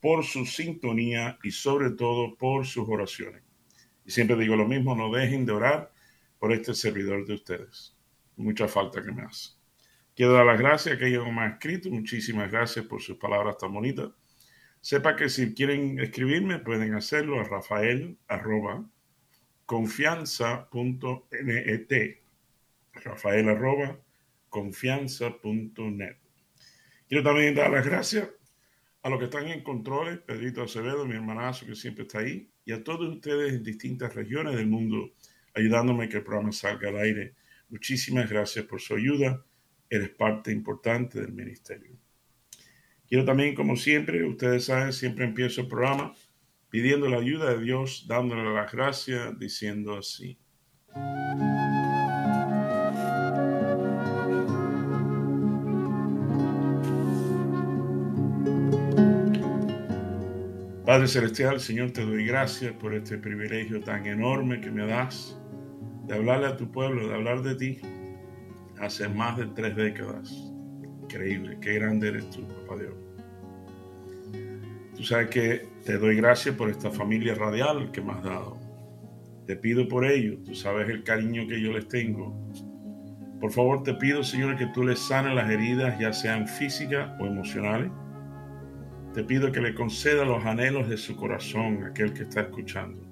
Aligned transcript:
por 0.00 0.24
su 0.24 0.46
sintonía 0.46 1.38
y 1.42 1.50
sobre 1.50 1.90
todo 1.90 2.36
por 2.36 2.66
sus 2.66 2.88
oraciones. 2.88 3.42
Y 4.04 4.10
siempre 4.10 4.36
digo 4.36 4.56
lo 4.56 4.66
mismo, 4.66 4.94
no 4.94 5.12
dejen 5.12 5.44
de 5.44 5.52
orar 5.52 5.92
por 6.38 6.52
este 6.52 6.74
servidor 6.74 7.26
de 7.26 7.34
ustedes. 7.34 7.96
Mucha 8.36 8.68
falta 8.68 9.02
que 9.02 9.12
me 9.12 9.22
hace. 9.22 9.50
Quiero 10.14 10.32
dar 10.32 10.46
las 10.46 10.58
gracias 10.58 10.94
a 10.94 10.96
aquellos 10.96 11.24
que 11.24 11.32
me 11.32 11.40
han 11.42 11.52
escrito. 11.52 11.90
Muchísimas 11.90 12.50
gracias 12.50 12.86
por 12.86 13.02
sus 13.02 13.18
palabras 13.18 13.58
tan 13.58 13.72
bonitas. 13.72 14.10
Sepa 14.80 15.16
que 15.16 15.28
si 15.28 15.54
quieren 15.54 15.98
escribirme 15.98 16.60
pueden 16.60 16.94
hacerlo 16.94 17.40
a 17.40 17.44
rafael 17.44 18.16
arroba 18.28 18.88
confianza.net. 19.66 22.18
Rafael 22.92 23.48
arroba 23.48 23.98
confianza.net. 24.48 26.16
Quiero 27.08 27.24
también 27.24 27.54
dar 27.54 27.70
las 27.70 27.86
gracias 27.86 28.28
a 29.02 29.10
los 29.10 29.18
que 29.18 29.26
están 29.26 29.46
en 29.48 29.62
controles, 29.62 30.18
Pedrito 30.18 30.62
Acevedo, 30.62 31.06
mi 31.06 31.14
hermanazo 31.14 31.66
que 31.66 31.74
siempre 31.74 32.04
está 32.04 32.20
ahí, 32.20 32.50
y 32.64 32.72
a 32.72 32.82
todos 32.82 33.08
ustedes 33.08 33.54
en 33.54 33.62
distintas 33.62 34.14
regiones 34.14 34.56
del 34.56 34.66
mundo, 34.66 35.12
ayudándome 35.54 36.04
a 36.04 36.08
que 36.08 36.18
el 36.18 36.24
programa 36.24 36.52
salga 36.52 36.88
al 36.88 36.98
aire. 36.98 37.34
Muchísimas 37.68 38.28
gracias 38.28 38.64
por 38.64 38.80
su 38.80 38.94
ayuda. 38.94 39.44
Eres 39.88 40.10
parte 40.10 40.52
importante 40.52 41.20
del 41.20 41.32
ministerio. 41.32 41.96
Quiero 43.08 43.24
también, 43.24 43.54
como 43.54 43.76
siempre, 43.76 44.22
ustedes 44.24 44.66
saben, 44.66 44.92
siempre 44.92 45.24
empiezo 45.24 45.62
el 45.62 45.68
programa 45.68 46.14
pidiendo 46.68 47.08
la 47.08 47.18
ayuda 47.18 47.54
de 47.54 47.62
Dios, 47.62 48.04
dándole 48.06 48.52
las 48.52 48.70
gracias, 48.70 49.38
diciendo 49.38 49.96
así. 49.96 50.38
Padre 60.88 61.06
Celestial, 61.06 61.60
Señor, 61.60 61.90
te 61.90 62.00
doy 62.00 62.24
gracias 62.24 62.72
por 62.72 62.94
este 62.94 63.18
privilegio 63.18 63.78
tan 63.78 64.06
enorme 64.06 64.58
que 64.58 64.70
me 64.70 64.86
das 64.86 65.38
de 66.06 66.14
hablarle 66.14 66.46
a 66.46 66.56
tu 66.56 66.72
pueblo, 66.72 67.06
de 67.06 67.14
hablar 67.14 67.42
de 67.42 67.54
ti 67.56 67.78
hace 68.80 69.06
más 69.06 69.36
de 69.36 69.48
tres 69.48 69.76
décadas. 69.76 70.32
Increíble, 71.02 71.58
qué 71.60 71.74
grande 71.74 72.08
eres 72.08 72.30
tú, 72.30 72.48
papá 72.48 72.80
Dios. 72.80 72.94
Tú 74.96 75.04
sabes 75.04 75.28
que 75.28 75.68
te 75.84 75.98
doy 75.98 76.16
gracias 76.16 76.54
por 76.54 76.70
esta 76.70 76.90
familia 76.90 77.34
radial 77.34 77.92
que 77.92 78.00
me 78.00 78.12
has 78.12 78.22
dado. 78.22 78.56
Te 79.46 79.56
pido 79.56 79.86
por 79.88 80.06
ello, 80.06 80.38
tú 80.42 80.54
sabes 80.54 80.88
el 80.88 81.04
cariño 81.04 81.46
que 81.46 81.60
yo 81.60 81.70
les 81.70 81.86
tengo. 81.88 82.34
Por 83.42 83.52
favor, 83.52 83.82
te 83.82 83.92
pido, 83.92 84.24
Señor, 84.24 84.56
que 84.56 84.68
tú 84.68 84.84
les 84.84 85.00
sanes 85.00 85.34
las 85.34 85.50
heridas, 85.50 85.98
ya 85.98 86.14
sean 86.14 86.48
físicas 86.48 87.10
o 87.20 87.26
emocionales 87.26 87.90
te 89.14 89.24
pido 89.24 89.50
que 89.50 89.60
le 89.60 89.74
conceda 89.74 90.24
los 90.24 90.44
anhelos 90.44 90.88
de 90.88 90.96
su 90.96 91.16
corazón 91.16 91.84
aquel 91.84 92.12
que 92.12 92.22
está 92.22 92.42
escuchando, 92.42 93.02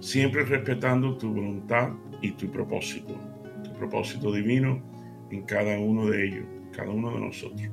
siempre 0.00 0.44
respetando 0.44 1.16
tu 1.16 1.32
voluntad 1.32 1.90
y 2.20 2.32
tu 2.32 2.50
propósito, 2.50 3.18
tu 3.64 3.72
propósito 3.72 4.32
divino 4.32 4.82
en 5.30 5.42
cada 5.44 5.78
uno 5.78 6.06
de 6.06 6.26
ellos, 6.26 6.46
cada 6.72 6.90
uno 6.90 7.10
de 7.14 7.20
nosotros. 7.20 7.70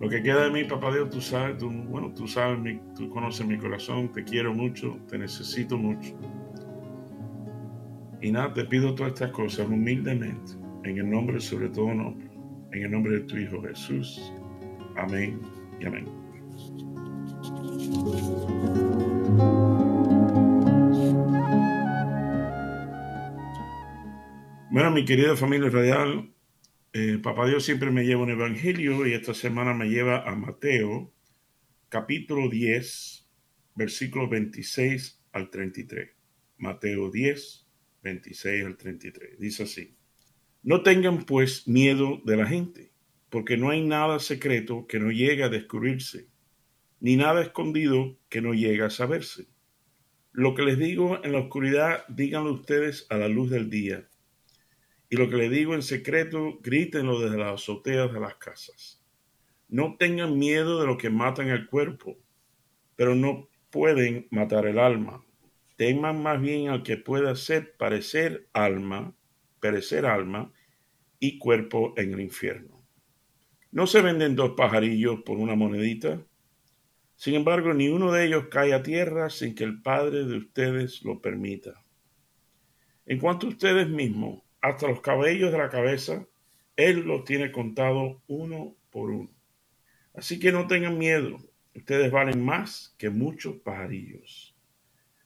Lo 0.00 0.08
que 0.08 0.22
queda 0.22 0.44
de 0.44 0.50
mí, 0.50 0.64
papá 0.64 0.92
Dios, 0.92 1.10
tú 1.10 1.20
sabes, 1.20 1.58
tú, 1.58 1.70
bueno, 1.70 2.10
tú 2.14 2.26
sabes, 2.26 2.80
tú 2.96 3.10
conoces 3.10 3.46
mi 3.46 3.58
corazón, 3.58 4.10
te 4.10 4.24
quiero 4.24 4.54
mucho, 4.54 4.98
te 5.08 5.18
necesito 5.18 5.76
mucho. 5.76 6.18
Y 8.22 8.32
nada, 8.32 8.52
te 8.54 8.64
pido 8.64 8.94
todas 8.94 9.12
estas 9.12 9.30
cosas 9.32 9.68
humildemente, 9.68 10.52
en 10.84 10.98
el 10.98 11.10
nombre 11.10 11.38
sobre 11.38 11.68
todo 11.68 11.92
nombre, 11.92 12.26
en 12.72 12.84
el 12.84 12.90
nombre 12.90 13.12
de 13.12 13.20
tu 13.20 13.36
Hijo 13.36 13.60
Jesús. 13.62 14.32
Amén 14.96 15.59
amén. 15.86 16.06
Bueno, 24.70 24.92
mi 24.92 25.04
querida 25.04 25.36
familia 25.36 25.68
radial, 25.68 26.32
eh, 26.92 27.18
Papá 27.22 27.46
Dios 27.46 27.64
siempre 27.64 27.90
me 27.90 28.04
lleva 28.04 28.22
un 28.22 28.30
evangelio 28.30 29.06
y 29.06 29.14
esta 29.14 29.34
semana 29.34 29.74
me 29.74 29.88
lleva 29.88 30.28
a 30.28 30.34
Mateo, 30.36 31.12
capítulo 31.88 32.48
10, 32.48 33.28
versículos 33.74 34.30
26 34.30 35.22
al 35.32 35.50
33. 35.50 36.10
Mateo 36.58 37.10
10, 37.10 37.66
26 38.02 38.64
al 38.64 38.76
33. 38.76 39.38
Dice 39.38 39.62
así. 39.64 39.96
No 40.62 40.82
tengan 40.82 41.24
pues 41.24 41.66
miedo 41.66 42.20
de 42.24 42.36
la 42.36 42.46
gente 42.46 42.90
porque 43.30 43.56
no 43.56 43.70
hay 43.70 43.82
nada 43.82 44.18
secreto 44.18 44.86
que 44.86 44.98
no 44.98 45.10
llegue 45.10 45.44
a 45.44 45.48
descubrirse, 45.48 46.28
ni 46.98 47.16
nada 47.16 47.42
escondido 47.42 48.18
que 48.28 48.42
no 48.42 48.52
llegue 48.52 48.82
a 48.82 48.90
saberse. 48.90 49.46
Lo 50.32 50.54
que 50.54 50.62
les 50.62 50.78
digo 50.78 51.24
en 51.24 51.32
la 51.32 51.40
oscuridad, 51.40 52.04
díganlo 52.08 52.52
ustedes 52.52 53.06
a 53.08 53.16
la 53.16 53.28
luz 53.28 53.50
del 53.50 53.70
día. 53.70 54.08
Y 55.08 55.16
lo 55.16 55.28
que 55.28 55.36
les 55.36 55.50
digo 55.50 55.74
en 55.74 55.82
secreto, 55.82 56.58
grítenlo 56.62 57.20
desde 57.20 57.38
las 57.38 57.54
azoteas 57.54 58.12
de 58.12 58.20
las 58.20 58.34
casas. 58.36 59.02
No 59.68 59.96
tengan 59.96 60.38
miedo 60.38 60.80
de 60.80 60.86
lo 60.86 60.98
que 60.98 61.10
matan 61.10 61.48
el 61.48 61.66
cuerpo, 61.66 62.18
pero 62.96 63.14
no 63.14 63.48
pueden 63.70 64.26
matar 64.30 64.66
el 64.66 64.78
alma. 64.78 65.24
Teman 65.76 66.22
más 66.22 66.40
bien 66.40 66.68
al 66.68 66.82
que 66.82 66.96
pueda 66.96 67.30
hacer 67.30 67.76
parecer 67.76 68.48
alma, 68.52 69.16
perecer 69.60 70.06
alma 70.06 70.52
y 71.18 71.38
cuerpo 71.38 71.94
en 71.96 72.12
el 72.12 72.20
infierno. 72.20 72.79
No 73.72 73.86
se 73.86 74.02
venden 74.02 74.34
dos 74.34 74.52
pajarillos 74.56 75.22
por 75.24 75.38
una 75.38 75.54
monedita. 75.54 76.20
Sin 77.14 77.34
embargo, 77.34 77.72
ni 77.72 77.88
uno 77.88 78.10
de 78.10 78.26
ellos 78.26 78.46
cae 78.50 78.74
a 78.74 78.82
tierra 78.82 79.30
sin 79.30 79.54
que 79.54 79.62
el 79.62 79.80
Padre 79.80 80.24
de 80.24 80.38
ustedes 80.38 81.02
lo 81.04 81.20
permita. 81.20 81.80
En 83.06 83.20
cuanto 83.20 83.46
a 83.46 83.50
ustedes 83.50 83.88
mismos, 83.88 84.42
hasta 84.60 84.88
los 84.88 85.00
cabellos 85.00 85.52
de 85.52 85.58
la 85.58 85.68
cabeza, 85.68 86.26
Él 86.76 87.02
los 87.02 87.24
tiene 87.24 87.52
contados 87.52 88.16
uno 88.26 88.76
por 88.90 89.10
uno. 89.10 89.30
Así 90.14 90.40
que 90.40 90.50
no 90.50 90.66
tengan 90.66 90.98
miedo, 90.98 91.38
ustedes 91.74 92.10
valen 92.10 92.44
más 92.44 92.94
que 92.98 93.10
muchos 93.10 93.56
pajarillos. 93.56 94.56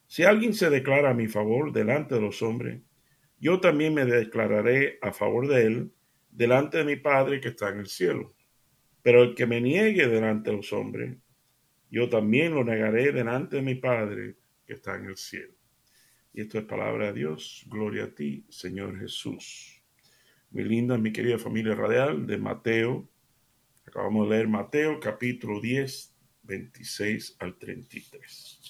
Si 0.06 0.22
alguien 0.22 0.53
se 0.53 0.69
declara 0.69 1.11
a 1.11 1.15
mi 1.15 1.28
favor 1.28 1.72
delante 1.72 2.16
de 2.16 2.21
los 2.21 2.43
hombres, 2.43 2.82
yo 3.41 3.61
también 3.61 3.94
me 3.94 4.05
declararé 4.05 4.99
a 5.00 5.12
favor 5.12 5.49
de 5.49 5.62
él 5.62 5.93
delante 6.34 6.78
de 6.78 6.84
mi 6.84 6.96
Padre 6.96 7.40
que 7.40 7.48
está 7.48 7.70
en 7.70 7.78
el 7.78 7.86
cielo. 7.86 8.34
Pero 9.02 9.22
el 9.22 9.34
que 9.34 9.46
me 9.46 9.60
niegue 9.60 10.08
delante 10.08 10.50
de 10.50 10.56
los 10.56 10.72
hombres, 10.72 11.16
yo 11.90 12.08
también 12.08 12.54
lo 12.54 12.64
negaré 12.64 13.12
delante 13.12 13.56
de 13.56 13.62
mi 13.62 13.76
Padre 13.76 14.36
que 14.66 14.74
está 14.74 14.96
en 14.96 15.06
el 15.06 15.16
cielo. 15.16 15.54
Y 16.32 16.40
esto 16.40 16.58
es 16.58 16.64
palabra 16.64 17.06
de 17.06 17.20
Dios. 17.20 17.64
Gloria 17.68 18.04
a 18.04 18.14
ti, 18.14 18.44
Señor 18.48 18.98
Jesús. 18.98 19.80
Muy 20.50 20.64
linda, 20.64 20.98
mi 20.98 21.12
querida 21.12 21.38
familia 21.38 21.75
radial 21.75 22.26
de 22.26 22.38
Mateo. 22.38 23.08
Acabamos 23.87 24.28
de 24.28 24.34
leer 24.34 24.48
Mateo 24.48 24.98
capítulo 24.98 25.60
10, 25.60 26.16
26 26.42 27.37
al 27.38 27.56
33. 27.56 28.60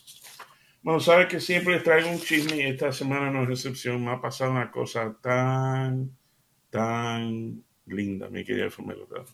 Bueno, 0.83 1.01
sabes 1.01 1.29
que 1.29 1.41
siempre 1.41 1.75
les 1.75 1.83
traigo 1.83 2.11
un 2.11 2.19
chisme 2.19 2.69
esta 2.69 2.93
semana 2.93 3.31
no 3.31 3.45
es 3.45 3.51
excepción. 3.51 4.05
Me 4.05 4.11
ha 4.11 4.21
pasado 4.21 4.51
una 4.51 4.71
cosa 4.71 5.17
tan, 5.23 6.15
tan 6.75 7.63
linda, 7.87 8.29
mi 8.29 8.43
querida 8.45 8.69
radial 8.69 9.27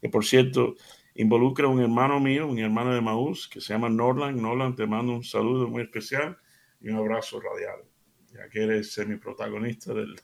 que 0.00 0.08
por 0.08 0.24
cierto 0.24 0.74
involucra 1.14 1.66
a 1.66 1.68
un 1.68 1.82
hermano 1.82 2.18
mío, 2.18 2.46
un 2.46 2.58
hermano 2.58 2.94
de 2.94 3.02
Maús, 3.02 3.46
que 3.46 3.60
se 3.60 3.74
llama 3.74 3.90
Norland. 3.90 4.40
Norland, 4.40 4.74
te 4.74 4.86
mando 4.86 5.12
un 5.12 5.22
saludo 5.22 5.68
muy 5.68 5.82
especial 5.82 6.38
y 6.80 6.88
un 6.88 6.96
abrazo 6.96 7.40
radial, 7.40 7.84
ya 8.32 8.48
que 8.48 8.62
eres 8.62 8.94
semi-protagonista 8.94 9.92
del, 9.92 10.18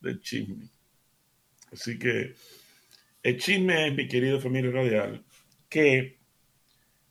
del 0.00 0.20
chisme. 0.20 0.68
Así 1.72 1.98
que 1.98 2.34
el 3.22 3.38
chisme 3.38 3.88
es, 3.88 3.94
mi 3.94 4.06
querido 4.06 4.38
familia 4.40 4.70
radial, 4.70 5.24
que 5.70 6.18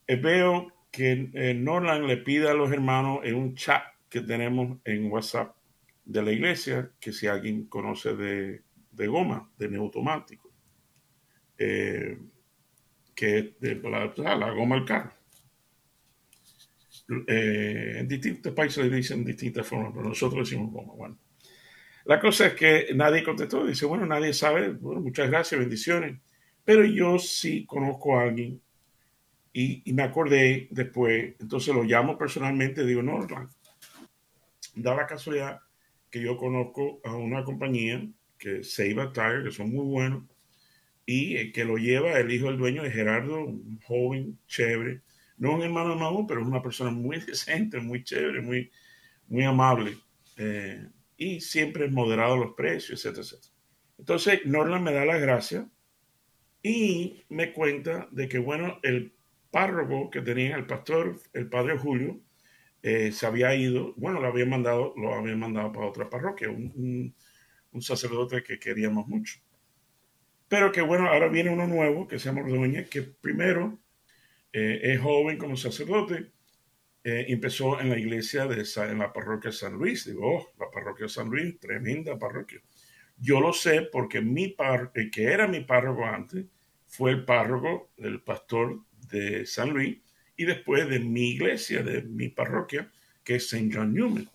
veo 0.07 0.71
que 0.91 1.31
eh, 1.33 1.53
le 1.55 2.17
pide 2.17 2.47
a 2.47 2.53
los 2.53 2.71
hermanos 2.71 3.21
en 3.23 3.33
un 3.33 3.55
chat 3.55 3.81
que 4.07 4.21
tenemos 4.21 4.77
en 4.85 5.11
WhatsApp 5.11 5.55
de 6.05 6.21
la 6.21 6.31
iglesia, 6.31 6.91
que 6.99 7.11
si 7.11 7.25
alguien 7.25 7.65
conoce 7.65 8.15
de, 8.15 8.66
de 8.97 9.07
goma, 9.07 9.49
de 9.57 9.69
neumático 9.69 10.51
eh, 11.57 12.17
que 13.15 13.37
es 13.37 13.59
de 13.59 13.75
la, 13.75 14.51
goma 14.51 14.75
del 14.75 14.85
carro. 14.85 15.11
Eh, 17.27 17.95
en 17.99 18.07
distintos 18.07 18.53
países 18.53 18.85
le 18.85 18.95
dicen 18.95 19.23
distintas 19.23 19.65
formas, 19.65 19.91
pero 19.95 20.09
nosotros 20.09 20.47
decimos 20.47 20.73
como, 20.73 20.95
bueno. 20.95 21.17
La 22.05 22.19
cosa 22.19 22.47
es 22.47 22.53
que 22.53 22.87
nadie 22.95 23.23
contestó, 23.23 23.65
dice, 23.65 23.85
bueno, 23.85 24.05
nadie 24.05 24.33
sabe, 24.33 24.69
bueno, 24.69 25.01
muchas 25.01 25.29
gracias, 25.29 25.59
bendiciones, 25.59 26.19
pero 26.63 26.85
yo 26.85 27.17
sí 27.19 27.65
conozco 27.65 28.17
a 28.17 28.23
alguien 28.23 28.61
y, 29.51 29.91
me 29.93 30.03
acordé 30.03 30.67
después, 30.69 31.35
entonces 31.39 31.73
lo 31.73 31.83
llamo 31.83 32.17
personalmente, 32.17 32.85
digo, 32.85 33.01
no, 33.01 33.25
da 34.75 34.95
la 34.95 35.07
casualidad 35.07 35.59
que 36.09 36.21
yo 36.21 36.37
conozco 36.37 37.01
a 37.03 37.15
una 37.15 37.43
compañía 37.43 38.07
que 38.37 38.63
Save 38.63 39.11
Tire, 39.13 39.43
que 39.43 39.51
son 39.51 39.71
muy 39.71 39.85
buenos, 39.85 40.23
y 41.05 41.51
que 41.51 41.65
lo 41.65 41.77
lleva 41.77 42.19
el 42.19 42.31
hijo 42.31 42.47
del 42.47 42.57
dueño 42.57 42.83
de 42.83 42.91
Gerardo, 42.91 43.45
un 43.45 43.79
joven, 43.81 44.39
chévere, 44.47 45.01
no 45.37 45.55
un 45.55 45.61
hermano 45.61 45.91
de 45.91 45.95
Mahú, 45.95 46.27
pero 46.27 46.41
es 46.41 46.47
una 46.47 46.61
persona 46.61 46.91
muy 46.91 47.19
decente, 47.25 47.79
muy 47.79 48.03
chévere, 48.03 48.41
muy, 48.41 48.71
muy 49.27 49.43
amable. 49.43 49.97
Eh, 50.37 50.87
y 51.15 51.41
siempre 51.41 51.85
es 51.85 51.91
moderado 51.91 52.37
los 52.37 52.53
precios, 52.55 53.05
etcétera, 53.05 53.23
etcétera. 53.23 53.53
Entonces, 53.97 54.45
Norland 54.45 54.85
me 54.85 54.93
da 54.93 55.05
las 55.05 55.21
gracias 55.21 55.65
y 56.61 57.23
me 57.29 57.53
cuenta 57.53 58.07
de 58.11 58.27
que, 58.27 58.37
bueno, 58.37 58.79
el 58.83 59.13
párroco 59.49 60.09
que 60.09 60.21
tenía 60.21 60.55
el 60.55 60.65
pastor, 60.65 61.19
el 61.33 61.49
padre 61.49 61.77
Julio, 61.77 62.19
eh, 62.83 63.11
se 63.11 63.25
había 63.25 63.55
ido, 63.55 63.93
bueno, 63.97 64.21
lo 64.21 64.27
había 64.27 64.45
mandado, 64.45 64.93
lo 64.97 65.15
había 65.15 65.35
mandado 65.35 65.71
para 65.71 65.87
otra 65.87 66.09
parroquia, 66.09 66.49
un, 66.49 67.15
sacerdote 67.81 68.43
que 68.43 68.59
queríamos 68.59 69.07
mucho. 69.07 69.39
Pero 70.47 70.71
que 70.71 70.81
bueno, 70.81 71.07
ahora 71.07 71.27
viene 71.27 71.49
uno 71.49 71.67
nuevo 71.67 72.07
que 72.07 72.19
se 72.19 72.25
llama 72.25 72.41
Ordoña, 72.41 72.85
que 72.85 73.01
primero 73.01 73.79
eh, 74.53 74.79
es 74.83 75.01
joven 75.01 75.37
como 75.37 75.57
sacerdote, 75.57 76.31
eh, 77.03 77.25
empezó 77.29 77.79
en 77.79 77.89
la 77.89 77.97
iglesia 77.97 78.47
de 78.47 78.65
en 78.91 78.99
la 78.99 79.11
parroquia 79.13 79.51
San 79.51 79.73
Luis. 79.73 80.05
Digo, 80.05 80.37
oh, 80.37 80.53
la 80.59 80.69
parroquia 80.71 81.07
San 81.07 81.29
Luis, 81.29 81.59
tremenda 81.59 82.17
parroquia. 82.17 82.61
Yo 83.17 83.39
lo 83.39 83.51
sé 83.53 83.81
porque 83.91 84.21
mi 84.21 84.49
par, 84.49 84.91
el 84.93 85.09
que 85.09 85.23
era 85.23 85.47
mi 85.47 85.61
párroco 85.61 86.05
antes 86.05 86.45
fue 86.85 87.11
el 87.11 87.25
párroco 87.25 87.91
del 87.97 88.21
pastor 88.21 88.81
de 89.09 89.45
San 89.45 89.71
Luis 89.71 89.97
y 90.35 90.45
después 90.45 90.87
de 90.87 90.99
mi 90.99 91.31
iglesia, 91.31 91.81
de 91.81 92.03
mi 92.03 92.29
parroquia, 92.29 92.91
que 93.23 93.35
es 93.35 93.51
St. 93.51 93.69
John 93.73 93.93
Newman. 93.93 94.29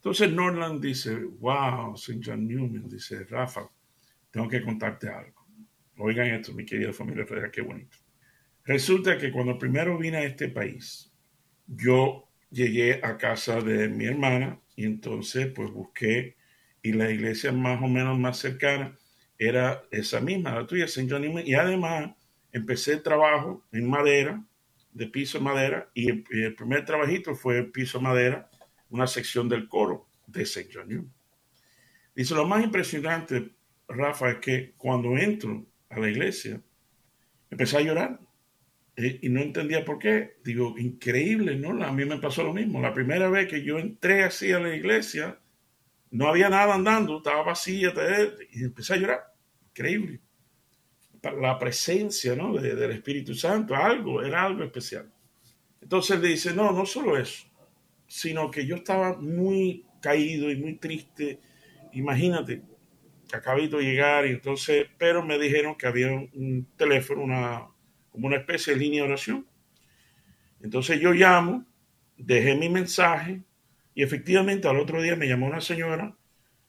Entonces 0.00 0.32
Norland 0.32 0.82
dice, 0.82 1.14
wow, 1.14 1.94
St. 1.94 2.20
John 2.24 2.48
Newman, 2.48 2.88
dice, 2.88 3.24
Rafa, 3.24 3.70
tengo 4.30 4.48
que 4.48 4.62
contarte 4.62 5.08
algo. 5.08 5.46
Oigan 5.98 6.28
esto, 6.28 6.54
mi 6.54 6.64
querida 6.64 6.92
familia 6.92 7.26
qué 7.52 7.60
bonito. 7.60 7.98
Resulta 8.64 9.18
que 9.18 9.30
cuando 9.30 9.58
primero 9.58 9.98
vine 9.98 10.16
a 10.16 10.24
este 10.24 10.48
país, 10.48 11.12
yo 11.66 12.30
llegué 12.50 13.00
a 13.02 13.18
casa 13.18 13.60
de 13.60 13.88
mi 13.88 14.06
hermana 14.06 14.58
y 14.74 14.86
entonces 14.86 15.48
pues 15.54 15.70
busqué 15.70 16.36
y 16.82 16.92
la 16.92 17.10
iglesia 17.10 17.52
más 17.52 17.82
o 17.82 17.86
menos 17.86 18.18
más 18.18 18.38
cercana 18.38 18.96
era 19.38 19.82
esa 19.90 20.20
misma, 20.20 20.54
la 20.54 20.66
tuya, 20.66 20.86
St. 20.86 21.08
John 21.10 21.22
Newman, 21.22 21.46
y 21.46 21.54
además 21.54 22.12
empecé 22.52 22.94
el 22.94 23.02
trabajo 23.02 23.64
en 23.72 23.88
madera, 23.88 24.42
de 24.92 25.06
piso 25.06 25.38
de 25.38 25.44
madera, 25.44 25.90
y 25.94 26.10
el, 26.10 26.54
primer 26.54 26.84
trabajito 26.84 27.34
fue 27.34 27.64
piso 27.64 27.98
de 27.98 28.04
madera, 28.04 28.50
una 28.90 29.06
sección 29.06 29.48
del 29.48 29.68
coro 29.68 30.06
de 30.26 30.42
St. 30.42 30.70
John. 30.72 31.12
Dice, 32.14 32.34
lo 32.34 32.46
más 32.46 32.62
impresionante, 32.62 33.50
Rafa, 33.88 34.32
es 34.32 34.38
que 34.38 34.72
cuando 34.76 35.16
entro 35.16 35.66
a 35.88 35.98
la 35.98 36.10
iglesia, 36.10 36.60
empecé 37.50 37.78
a 37.78 37.80
llorar 37.80 38.20
eh, 38.96 39.18
y 39.22 39.28
no 39.28 39.40
entendía 39.40 39.84
por 39.84 39.98
qué. 39.98 40.36
Digo, 40.44 40.76
increíble, 40.78 41.56
¿no? 41.56 41.82
A 41.84 41.92
mí 41.92 42.04
me 42.04 42.18
pasó 42.18 42.42
lo 42.44 42.52
mismo. 42.52 42.80
La 42.80 42.94
primera 42.94 43.28
vez 43.28 43.48
que 43.48 43.62
yo 43.62 43.78
entré 43.78 44.24
así 44.24 44.52
a 44.52 44.60
la 44.60 44.74
iglesia, 44.74 45.38
no 46.10 46.28
había 46.28 46.48
nada 46.48 46.74
andando, 46.74 47.18
estaba 47.18 47.42
vacía, 47.42 47.92
y 48.52 48.64
empecé 48.64 48.94
a 48.94 48.96
llorar. 48.96 49.34
Increíble 49.68 50.20
la 51.22 51.58
presencia 51.58 52.34
¿no? 52.34 52.54
del 52.54 52.90
Espíritu 52.90 53.34
Santo, 53.34 53.74
algo, 53.74 54.22
era 54.22 54.44
algo 54.44 54.64
especial. 54.64 55.10
Entonces 55.80 56.16
él 56.16 56.22
dice, 56.22 56.54
no, 56.54 56.72
no 56.72 56.86
solo 56.86 57.16
eso, 57.16 57.46
sino 58.10 58.50
que 58.50 58.66
yo 58.66 58.74
estaba 58.74 59.16
muy 59.18 59.86
caído 60.02 60.50
y 60.50 60.56
muy 60.56 60.78
triste. 60.78 61.38
Imagínate, 61.92 62.60
acabito 63.32 63.76
de 63.76 63.84
llegar 63.84 64.26
y 64.26 64.30
entonces, 64.30 64.88
pero 64.98 65.24
me 65.24 65.38
dijeron 65.38 65.76
que 65.76 65.86
había 65.86 66.08
un 66.08 66.66
teléfono, 66.76 67.22
una, 67.22 67.68
como 68.10 68.26
una 68.26 68.38
especie 68.38 68.74
de 68.74 68.80
línea 68.80 69.02
de 69.02 69.10
oración. 69.10 69.46
Entonces 70.60 71.00
yo 71.00 71.12
llamo, 71.12 71.64
dejé 72.16 72.56
mi 72.56 72.68
mensaje 72.68 73.44
y 73.94 74.02
efectivamente 74.02 74.66
al 74.66 74.80
otro 74.80 75.00
día 75.00 75.14
me 75.14 75.28
llamó 75.28 75.46
una 75.46 75.60
señora, 75.60 76.16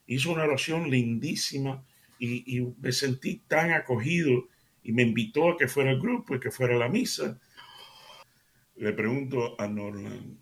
hizo 0.06 0.32
una 0.32 0.44
oración 0.44 0.92
lindísima 0.92 1.84
y, 2.20 2.62
me 2.80 2.92
sentí 2.92 3.38
tan 3.48 3.72
acogido 3.72 4.48
y 4.84 4.92
me 4.92 5.02
invitó 5.02 5.50
a 5.50 5.58
que 5.58 5.68
fuera 5.68 5.90
el 5.90 6.00
grupo 6.00 6.36
y 6.36 6.40
que 6.40 6.52
fuera 6.52 6.78
la 6.78 6.88
misa. 6.88 7.42
Le 8.76 8.94
pregunto 8.94 9.60
a 9.60 9.68
Norland, 9.68 10.41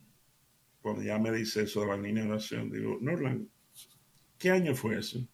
cuando 0.82 1.04
ya 1.04 1.18
me 1.20 1.32
dice 1.32 1.64
eso 1.64 1.82
de 1.82 1.88
la 1.88 1.98
línea 1.98 2.24
de 2.24 2.32
oración, 2.32 2.72
digo, 2.72 2.98
Norland, 3.02 3.48
¿qué 4.38 4.52
año 4.52 4.76
fue 4.76 4.98
eso? 4.98 5.28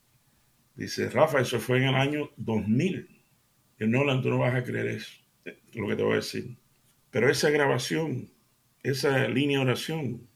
Dice, 0.75 1.09
Rafa, 1.09 1.41
eso 1.41 1.59
fue 1.59 1.77
en 1.77 1.83
el 1.85 1.95
año 1.95 2.31
2000. 2.37 3.09
Y 3.79 3.87
Norland, 3.87 4.23
tú 4.23 4.29
no 4.29 4.39
vas 4.39 4.55
a 4.55 4.63
creer 4.63 4.87
eso, 4.87 5.13
lo 5.73 5.87
que 5.87 5.95
te 5.95 6.03
voy 6.03 6.13
a 6.13 6.17
decir. 6.17 6.57
Pero 7.11 7.29
esa 7.29 7.49
grabación, 7.49 8.29
esa 8.83 9.27
línea 9.27 9.59
de 9.59 9.65
oración, 9.65 10.27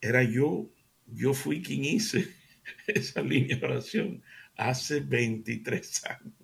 era 0.00 0.22
yo, 0.22 0.70
yo 1.06 1.34
fui 1.34 1.62
quien 1.62 1.84
hice 1.84 2.28
esa 2.86 3.22
línea 3.22 3.56
de 3.56 3.66
oración 3.66 4.22
hace 4.56 5.00
23 5.00 6.04
años. 6.06 6.34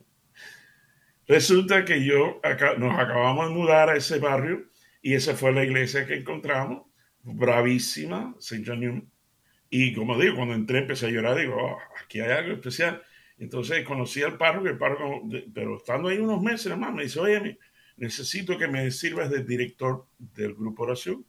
Resulta 1.27 1.85
que 1.85 2.05
yo 2.05 2.41
nos 2.79 2.99
acabamos 2.99 3.49
de 3.49 3.55
mudar 3.55 3.89
a 3.89 3.97
ese 3.97 4.19
barrio 4.19 4.69
y 5.01 5.15
esa 5.15 5.35
fue 5.35 5.53
la 5.53 5.65
iglesia 5.65 6.07
que 6.07 6.17
encontramos, 6.17 6.87
bravísima, 7.23 8.35
St. 8.39 8.65
John 8.67 9.11
Y 9.71 9.95
como 9.95 10.19
digo, 10.19 10.37
cuando 10.37 10.55
entré 10.55 10.79
empecé 10.79 11.07
a 11.07 11.11
llorar, 11.11 11.39
digo, 11.39 11.57
oh, 11.57 11.79
aquí 12.03 12.21
hay 12.21 12.31
algo 12.31 12.55
especial. 12.55 13.03
Entonces 13.39 13.85
conocí 13.85 14.23
al 14.23 14.37
párroco, 14.37 14.69
el 14.69 14.79
párroco, 14.79 15.29
pero 15.53 15.77
estando 15.77 16.09
ahí 16.09 16.19
unos 16.19 16.43
meses, 16.43 16.67
hermano, 16.67 16.97
me 16.97 17.05
dice, 17.05 17.21
oye, 17.21 17.59
necesito 17.97 18.57
que 18.59 18.69
me 18.69 18.91
sirvas 18.91 19.31
de 19.31 19.43
director 19.45 20.07
del 20.19 20.55
grupo 20.55 20.85
oración. 20.85 21.25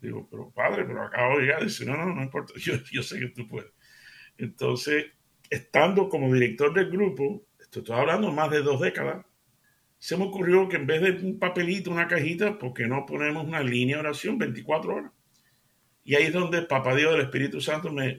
Digo, 0.00 0.26
pero 0.30 0.50
padre, 0.50 0.84
pero 0.84 1.02
acabo 1.02 1.38
de 1.38 1.42
llegar. 1.44 1.62
Dice, 1.62 1.84
no, 1.84 1.96
no, 1.96 2.14
no 2.14 2.22
importa, 2.22 2.54
yo 2.92 3.02
sé 3.02 3.18
que 3.18 3.28
tú 3.28 3.46
puedes. 3.46 3.72
Entonces 4.36 5.06
estando 5.50 6.08
como 6.08 6.32
director 6.32 6.72
del 6.72 6.90
grupo, 6.90 7.44
estoy 7.58 7.84
hablando 7.90 8.30
más 8.30 8.50
de 8.50 8.62
dos 8.62 8.80
décadas, 8.80 9.26
se 10.00 10.16
me 10.16 10.24
ocurrió 10.24 10.66
que 10.66 10.76
en 10.76 10.86
vez 10.86 11.02
de 11.02 11.10
un 11.26 11.38
papelito, 11.38 11.90
una 11.90 12.08
cajita, 12.08 12.58
¿por 12.58 12.72
qué 12.72 12.86
no 12.86 13.04
ponemos 13.04 13.46
una 13.46 13.62
línea 13.62 13.96
de 13.96 14.00
oración 14.00 14.38
24 14.38 14.94
horas? 14.94 15.12
Y 16.02 16.14
ahí 16.14 16.24
es 16.24 16.32
donde 16.32 16.62
Papá 16.62 16.96
Dios 16.96 17.12
del 17.12 17.20
Espíritu 17.20 17.60
Santo 17.60 17.92
me, 17.92 18.16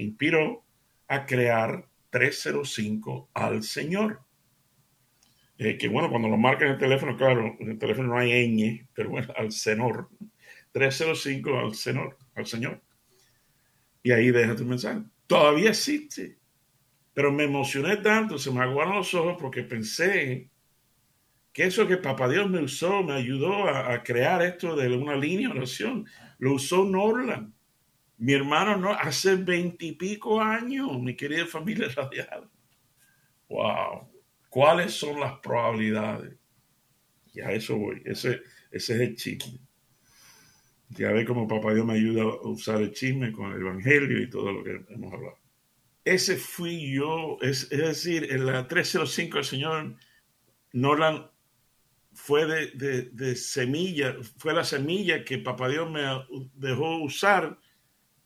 inspiró 0.00 0.64
a 1.08 1.26
crear 1.26 1.86
305 2.08 3.28
al 3.34 3.62
Señor. 3.62 4.22
Eh, 5.58 5.76
que 5.76 5.88
bueno, 5.88 6.08
cuando 6.08 6.28
lo 6.28 6.38
marca 6.38 6.64
en 6.64 6.72
el 6.72 6.78
teléfono, 6.78 7.14
claro, 7.18 7.54
en 7.60 7.72
el 7.72 7.78
teléfono 7.78 8.08
no 8.08 8.18
hay 8.18 8.48
ñ, 8.48 8.86
pero 8.94 9.10
bueno, 9.10 9.30
al 9.36 9.52
Señor. 9.52 10.08
305 10.72 11.58
al 11.58 11.74
Señor, 11.74 12.16
al 12.34 12.46
Señor. 12.46 12.80
Y 14.02 14.12
ahí 14.12 14.30
deja 14.30 14.56
tu 14.56 14.64
mensaje. 14.64 15.02
Todavía 15.26 15.68
existe. 15.68 16.38
Pero 17.12 17.30
me 17.30 17.44
emocioné 17.44 17.98
tanto, 17.98 18.38
se 18.38 18.50
me 18.50 18.60
aguaron 18.60 18.96
los 18.96 19.12
ojos 19.12 19.36
porque 19.38 19.62
pensé 19.64 20.48
que 21.52 21.64
eso 21.64 21.86
que 21.86 21.96
Papá 21.96 22.28
Dios 22.28 22.48
me 22.48 22.62
usó, 22.62 23.02
me 23.02 23.14
ayudó 23.14 23.68
a, 23.68 24.02
crear 24.02 24.42
esto 24.42 24.76
de 24.76 24.88
una 24.96 25.16
línea 25.16 25.48
de 25.48 25.58
oración, 25.58 26.06
lo 26.38 26.54
usó 26.54 26.84
Norland. 26.84 27.52
Mi 28.18 28.34
hermano 28.34 28.76
no, 28.76 28.92
hace 28.92 29.36
veintipico 29.36 30.40
años, 30.40 31.00
mi 31.00 31.16
querida 31.16 31.46
familia 31.46 31.88
radial. 31.96 32.50
Wow. 33.48 34.08
¿Cuáles 34.48 34.92
son 34.92 35.20
las 35.20 35.38
probabilidades? 35.40 36.36
Ya 37.32 37.50
eso 37.52 37.76
voy. 37.76 38.02
Ese, 38.04 38.42
ese 38.70 38.94
es 38.94 39.00
el 39.00 39.16
chisme. 39.16 39.58
Ya 40.90 41.12
ve 41.12 41.24
cómo 41.24 41.46
Papá 41.46 41.72
Dios 41.72 41.86
me 41.86 41.94
ayuda 41.94 42.22
a 42.22 42.48
usar 42.48 42.80
el 42.80 42.92
chisme 42.92 43.32
con 43.32 43.52
el 43.52 43.60
Evangelio 43.60 44.20
y 44.20 44.28
todo 44.28 44.52
lo 44.52 44.64
que 44.64 44.84
hemos 44.90 45.12
hablado 45.12 45.40
ese 46.04 46.36
fui 46.36 46.92
yo, 46.94 47.38
es, 47.40 47.68
decir, 47.68 48.32
en 48.32 48.46
la 48.46 48.66
305 48.66 49.38
el 49.38 49.44
señor 49.44 49.96
Nolan 50.72 51.30
fue 52.12 52.46
de, 52.46 53.36
semilla, 53.36 54.16
fue 54.38 54.52
la 54.52 54.64
semilla 54.64 55.24
que 55.24 55.38
Papá 55.38 55.68
Dios 55.68 55.90
me 55.90 56.02
dejó 56.54 56.98
usar 56.98 57.58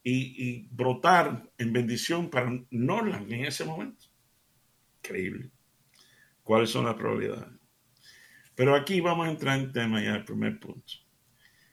y, 0.03 0.69
brotar 0.71 1.51
en 1.59 1.73
bendición 1.73 2.29
para 2.31 2.51
Nolan 2.71 3.31
en 3.33 3.45
ese 3.47 3.65
momento. 3.65 4.07
Increíble. 4.99 5.51
¿Cuáles 6.43 6.71
son 6.71 6.85
las 6.85 6.95
probabilidades? 6.95 7.49
Pero 8.55 8.75
aquí 8.75 9.01
vamos 9.01 9.27
a 9.27 9.31
entrar 9.31 9.59
en 9.59 9.73
tema 9.73 10.03
ya, 10.03 10.15
el 10.15 10.25
primer 10.25 10.61
punto. 10.61 10.93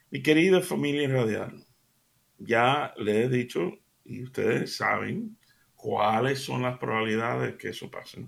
Mi 0.09 0.21
querida 0.21 0.61
familia 0.61 1.07
radial, 1.07 1.65
ya 2.37 2.93
les 2.97 3.25
he 3.25 3.29
dicho 3.29 3.77
y 4.03 4.23
ustedes 4.23 4.75
saben 4.75 5.37
cuáles 5.75 6.39
son 6.39 6.63
las 6.63 6.77
probabilidades 6.77 7.51
de 7.51 7.57
que 7.57 7.69
eso 7.69 7.89
pase. 7.89 8.27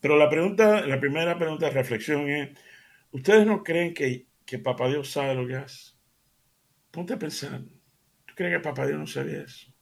Pero 0.00 0.16
la 0.16 0.28
pregunta, 0.28 0.84
la 0.86 0.98
primera 0.98 1.38
pregunta 1.38 1.66
de 1.66 1.72
reflexión 1.72 2.28
es, 2.28 2.50
¿ustedes 3.12 3.46
no 3.46 3.62
creen 3.62 3.94
que, 3.94 4.26
que 4.44 4.58
Papá 4.58 4.88
Dios 4.88 5.10
sabe 5.10 5.34
lo 5.34 5.46
que 5.46 5.56
hace? 5.56 5.92
Ponte 6.90 7.14
a 7.14 7.18
pensar, 7.18 7.62
¿tú 8.26 8.34
crees 8.34 8.54
que 8.54 8.60
Papá 8.60 8.86
Dios 8.86 8.98
no 8.98 9.06
sabe 9.06 9.42
eso? 9.42 9.72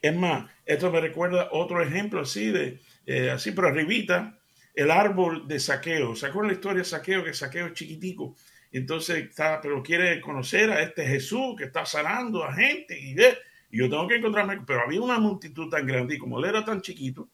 Es 0.00 0.16
más, 0.16 0.50
esto 0.64 0.90
me 0.90 1.00
recuerda 1.00 1.48
otro 1.52 1.82
ejemplo 1.82 2.20
así 2.20 2.50
de, 2.50 2.80
eh, 3.04 3.30
así 3.30 3.52
pero 3.52 3.68
arribita, 3.68 4.38
el 4.74 4.90
árbol 4.92 5.48
de 5.48 5.58
saqueo. 5.58 6.14
¿Se 6.14 6.26
acuerdan 6.26 6.52
la 6.52 6.54
historia 6.54 6.78
de 6.78 6.84
saqueo? 6.84 7.24
Que 7.24 7.34
saqueo 7.34 7.66
es 7.66 7.72
chiquitico. 7.72 8.36
Entonces 8.70 9.24
está, 9.24 9.60
pero 9.60 9.82
quiere 9.82 10.20
conocer 10.20 10.70
a 10.70 10.82
este 10.82 11.04
Jesús 11.04 11.56
que 11.56 11.64
está 11.64 11.84
sanando 11.84 12.44
a 12.44 12.54
gente 12.54 12.98
y 12.98 13.14
ve. 13.14 13.38
Y 13.70 13.78
yo 13.78 13.90
tengo 13.90 14.06
que 14.06 14.16
encontrarme, 14.16 14.60
pero 14.66 14.82
había 14.82 15.00
una 15.00 15.18
multitud 15.18 15.68
tan 15.68 15.86
grande 15.86 16.14
y 16.14 16.18
como 16.18 16.38
él 16.38 16.44
era 16.44 16.64
tan 16.64 16.80
chiquito, 16.80 17.28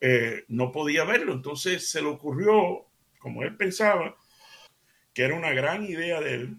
eh, 0.00 0.44
no 0.48 0.72
podía 0.72 1.04
verlo. 1.04 1.34
Entonces 1.34 1.88
se 1.90 2.00
le 2.00 2.08
ocurrió, 2.08 2.86
como 3.18 3.42
él 3.42 3.56
pensaba, 3.56 4.16
que 5.20 5.26
era 5.26 5.34
una 5.34 5.52
gran 5.52 5.84
idea 5.84 6.18
de 6.18 6.32
él 6.32 6.56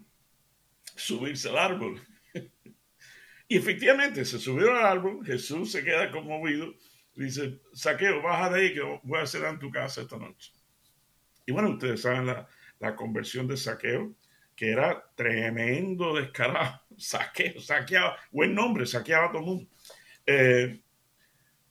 subirse 0.94 1.48
al 1.48 1.58
árbol. 1.58 2.00
y 3.48 3.56
efectivamente 3.56 4.24
se 4.24 4.38
subió 4.38 4.70
al 4.70 4.86
árbol, 4.86 5.26
Jesús 5.26 5.72
se 5.72 5.82
queda 5.82 6.12
conmovido, 6.12 6.72
dice, 7.16 7.58
saqueo, 7.72 8.22
baja 8.22 8.50
de 8.50 8.60
ahí 8.60 8.72
que 8.72 9.00
voy 9.02 9.18
a 9.18 9.22
hacer 9.22 9.42
en 9.46 9.58
tu 9.58 9.68
casa 9.68 10.02
esta 10.02 10.16
noche. 10.16 10.52
Y 11.44 11.50
bueno, 11.50 11.70
ustedes 11.70 12.02
saben 12.02 12.24
la, 12.24 12.46
la 12.78 12.94
conversión 12.94 13.48
de 13.48 13.56
saqueo, 13.56 14.14
que 14.54 14.70
era 14.70 15.10
tremendo 15.16 16.14
descarado, 16.14 16.82
saqueo, 16.96 17.60
saqueaba, 17.60 18.16
buen 18.30 18.54
nombre, 18.54 18.86
saqueaba 18.86 19.26
a 19.26 19.32
todo 19.32 19.40
el 19.40 19.44
mundo. 19.44 19.70
Eh, 20.24 20.80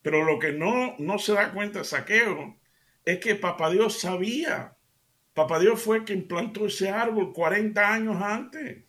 pero 0.01 0.25
lo 0.25 0.37
que 0.37 0.51
no, 0.51 0.97
no 0.99 1.19
se 1.19 1.35
da 1.35 1.53
cuenta 1.53 1.85
saqueo 1.85 2.59
es 3.05 3.19
que 3.19 3.35
Papá 3.35 3.69
Dios 3.69 4.01
sabía. 4.01 4.75
Papá 5.33 5.59
Dios 5.59 5.81
fue 5.81 6.03
quien 6.03 6.27
plantó 6.27 6.65
ese 6.65 6.89
árbol 6.89 7.33
40 7.33 7.93
años 7.93 8.21
antes. 8.21 8.83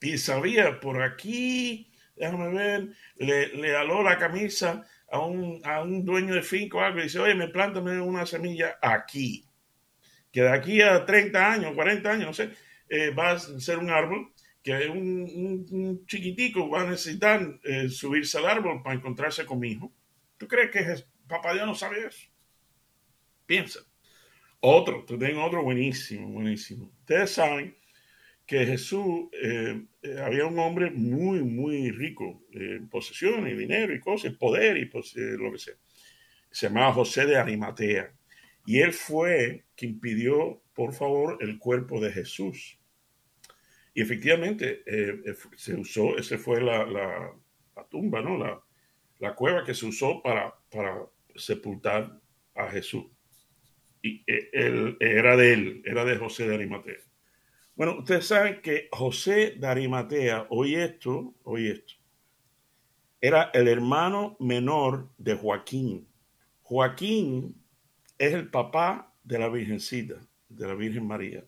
Y 0.00 0.18
sabía, 0.18 0.80
por 0.80 1.02
aquí, 1.02 1.90
déjame 2.16 2.52
ver, 2.52 2.88
le, 3.16 3.48
le 3.48 3.76
aló 3.76 4.02
la 4.02 4.18
camisa 4.18 4.86
a 5.10 5.20
un, 5.20 5.60
a 5.64 5.82
un 5.82 6.04
dueño 6.04 6.34
de 6.34 6.42
finco 6.42 6.78
o 6.78 6.80
algo 6.80 7.00
y 7.00 7.04
dice, 7.04 7.18
oye, 7.18 7.34
me 7.34 7.48
plántame 7.48 8.00
una 8.00 8.26
semilla 8.26 8.78
aquí. 8.80 9.44
Que 10.32 10.42
de 10.42 10.50
aquí 10.50 10.80
a 10.80 11.04
30 11.04 11.52
años, 11.52 11.74
40 11.74 12.10
años, 12.10 12.26
no 12.26 12.34
sé, 12.34 12.50
eh, 12.88 13.10
va 13.10 13.32
a 13.32 13.38
ser 13.38 13.78
un 13.78 13.90
árbol 13.90 14.32
que 14.62 14.88
un, 14.88 15.66
un, 15.70 16.06
chiquitico 16.06 16.68
va 16.68 16.82
a 16.82 16.90
necesitar 16.90 17.58
eh, 17.64 17.88
subirse 17.88 18.38
al 18.38 18.46
árbol 18.46 18.82
para 18.82 18.96
encontrarse 18.96 19.46
con 19.46 19.58
mi 19.58 19.72
hijo. 19.72 19.92
¿Tú 20.36 20.46
crees 20.46 20.70
que 20.70 21.04
Papá 21.26 21.54
Dios 21.54 21.66
no 21.66 21.74
sabe 21.74 22.06
eso? 22.06 22.28
Piensa. 23.46 23.80
Otro, 24.60 25.04
te 25.06 25.16
tengo 25.16 25.42
otro 25.44 25.62
buenísimo, 25.62 26.28
buenísimo. 26.28 26.92
Ustedes 27.00 27.30
saben 27.30 27.76
que 28.46 28.66
Jesús, 28.66 29.28
eh, 29.32 29.86
eh 30.02 30.20
había 30.20 30.44
un 30.44 30.58
hombre 30.58 30.90
muy, 30.90 31.42
muy 31.42 31.90
rico 31.90 32.42
en 32.52 32.88
posesiones, 32.88 33.56
dinero 33.56 33.94
y 33.94 34.00
cosas, 34.00 34.34
poder 34.34 34.76
y 34.76 34.90
lo 35.38 35.52
que 35.52 35.58
sea. 35.58 35.74
Se 36.50 36.66
llamaba 36.66 36.92
José 36.92 37.26
de 37.26 37.36
Arimatea. 37.36 38.12
Y 38.66 38.80
él 38.80 38.92
fue 38.92 39.64
quien 39.76 39.98
pidió, 39.98 40.62
por 40.74 40.92
favor, 40.92 41.38
el 41.40 41.58
cuerpo 41.58 42.00
de 42.00 42.12
Jesús. 42.12 42.78
Y 43.94 44.02
efectivamente 44.02 44.82
eh, 44.86 45.22
eh, 45.24 45.34
se 45.56 45.74
usó, 45.74 46.18
esa 46.18 46.36
fue 46.36 46.60
la, 46.60 46.84
la, 46.84 47.32
la 47.76 47.84
tumba, 47.88 48.20
¿no? 48.20 48.36
La, 48.36 48.60
la, 49.18 49.34
cueva 49.34 49.64
que 49.64 49.74
se 49.74 49.86
usó 49.86 50.22
para, 50.22 50.54
para 50.70 51.02
sepultar 51.34 52.20
a 52.54 52.70
Jesús. 52.70 53.06
Y 54.02 54.22
eh, 54.26 54.50
él, 54.52 54.96
era 55.00 55.36
de 55.36 55.52
él, 55.52 55.82
era 55.84 56.04
de 56.04 56.16
José 56.16 56.48
de 56.48 56.54
Arimatea. 56.54 56.98
Bueno, 57.74 57.98
ustedes 57.98 58.26
saben 58.26 58.60
que 58.60 58.88
José 58.92 59.54
de 59.56 59.66
Arimatea, 59.66 60.46
hoy 60.50 60.74
esto, 60.74 61.34
hoy 61.44 61.68
esto, 61.68 61.94
era 63.20 63.50
el 63.52 63.68
hermano 63.68 64.36
menor 64.40 65.10
de 65.18 65.34
Joaquín. 65.34 66.08
Joaquín 66.62 67.62
es 68.18 68.34
el 68.34 68.50
papá 68.50 69.14
de 69.24 69.38
la 69.38 69.48
Virgencita, 69.48 70.16
de 70.48 70.66
la 70.66 70.74
Virgen 70.74 71.06
María. 71.06 71.44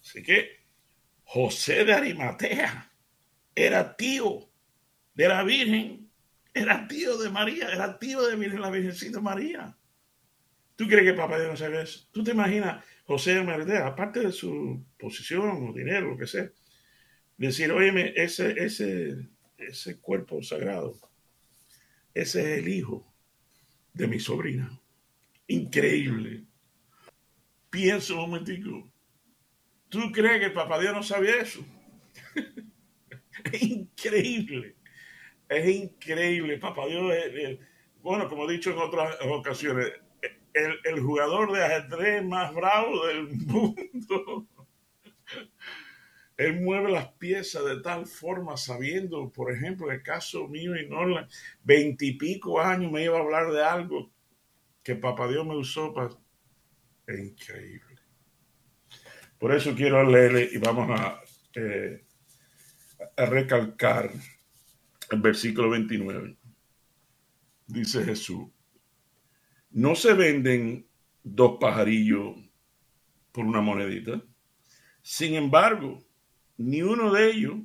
Así 0.00 0.22
que 0.22 0.58
José 1.24 1.84
de 1.84 1.92
Arimatea 1.92 2.90
era 3.54 3.96
tío 3.96 4.48
de 5.14 5.28
la 5.28 5.42
Virgen, 5.42 6.10
era 6.54 6.88
tío 6.88 7.18
de 7.18 7.28
María, 7.28 7.68
era 7.68 7.98
tío 7.98 8.22
de 8.22 8.48
la 8.58 8.70
Virgencita 8.70 9.20
María. 9.20 9.76
¿Tú 10.78 10.86
crees 10.86 11.02
que 11.02 11.14
papá 11.14 11.40
Dios 11.40 11.50
no 11.50 11.56
sabe 11.56 11.82
eso? 11.82 12.06
¿Tú 12.12 12.22
te 12.22 12.30
imaginas 12.30 12.84
José 13.04 13.34
de 13.34 13.40
Arimatea, 13.40 13.84
aparte 13.84 14.20
de 14.20 14.30
su 14.30 14.86
posición 14.96 15.68
o 15.68 15.72
dinero, 15.72 16.10
lo 16.10 16.16
que 16.16 16.28
sea, 16.28 16.48
decir, 17.36 17.72
oye, 17.72 18.12
ese, 18.14 18.52
ese, 18.64 19.28
ese 19.56 20.00
cuerpo 20.00 20.40
sagrado, 20.40 20.94
ese 22.14 22.42
es 22.42 22.58
el 22.60 22.68
hijo 22.68 23.12
de 23.92 24.06
mi 24.06 24.20
sobrina. 24.20 24.70
Increíble. 25.48 26.44
Pienso 27.70 28.14
un 28.14 28.30
momentico. 28.30 28.88
¿Tú 29.88 30.12
crees 30.12 30.38
que 30.38 30.50
papá 30.50 30.78
Dios 30.78 30.94
no 30.94 31.02
sabía 31.02 31.40
eso? 31.40 31.66
es 33.50 33.62
increíble. 33.62 34.76
Es 35.48 35.68
increíble. 35.68 36.56
Papá 36.58 36.86
Dios, 36.86 37.12
bueno, 38.00 38.28
como 38.28 38.48
he 38.48 38.52
dicho 38.52 38.70
en 38.70 38.78
otras 38.78 39.16
ocasiones, 39.22 39.90
el, 40.54 41.00
jugador 41.00 41.52
de 41.52 41.64
ajedrez 41.64 42.24
más 42.24 42.54
bravo 42.54 43.06
del 43.06 43.28
mundo. 43.28 44.46
Él 46.36 46.60
mueve 46.60 46.92
las 46.92 47.08
piezas 47.14 47.64
de 47.64 47.80
tal 47.80 48.06
forma, 48.06 48.56
sabiendo, 48.56 49.30
por 49.30 49.52
ejemplo, 49.52 49.90
el 49.90 50.02
caso 50.02 50.46
mío 50.46 50.76
y 50.76 50.88
Norland, 50.88 51.28
veintipico 51.64 52.60
años 52.60 52.92
me 52.92 53.04
iba 53.04 53.18
a 53.18 53.22
hablar 53.22 53.50
de 53.50 53.64
algo 53.64 54.10
que 54.82 54.94
Papá 54.94 55.28
Dios 55.28 55.44
me 55.44 55.56
usó 55.56 55.92
para... 55.92 56.10
Es 57.06 57.18
increíble. 57.18 57.96
Por 59.38 59.52
eso 59.52 59.74
quiero 59.74 60.04
leerle 60.08 60.48
y 60.52 60.58
vamos 60.58 60.88
a, 60.98 61.20
eh, 61.54 62.04
a 63.16 63.26
recalcar 63.26 64.10
el 65.10 65.20
versículo 65.20 65.70
29. 65.70 66.36
Dice 67.66 68.04
Jesús, 68.04 68.48
no 69.70 69.94
se 69.94 70.14
venden 70.14 70.86
dos 71.22 71.58
pajarillos 71.60 72.36
por 73.32 73.44
una 73.44 73.60
monedita. 73.60 74.22
Sin 75.02 75.34
embargo, 75.34 76.04
ni 76.56 76.82
uno 76.82 77.12
de 77.12 77.30
ellos 77.30 77.56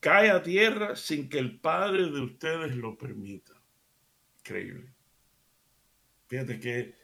cae 0.00 0.30
a 0.30 0.42
tierra 0.42 0.96
sin 0.96 1.28
que 1.28 1.38
el 1.38 1.60
Padre 1.60 2.10
de 2.10 2.20
ustedes 2.20 2.74
lo 2.76 2.98
permita. 2.98 3.52
Increíble. 4.38 4.92
Fíjate 6.26 6.58
que 6.58 6.94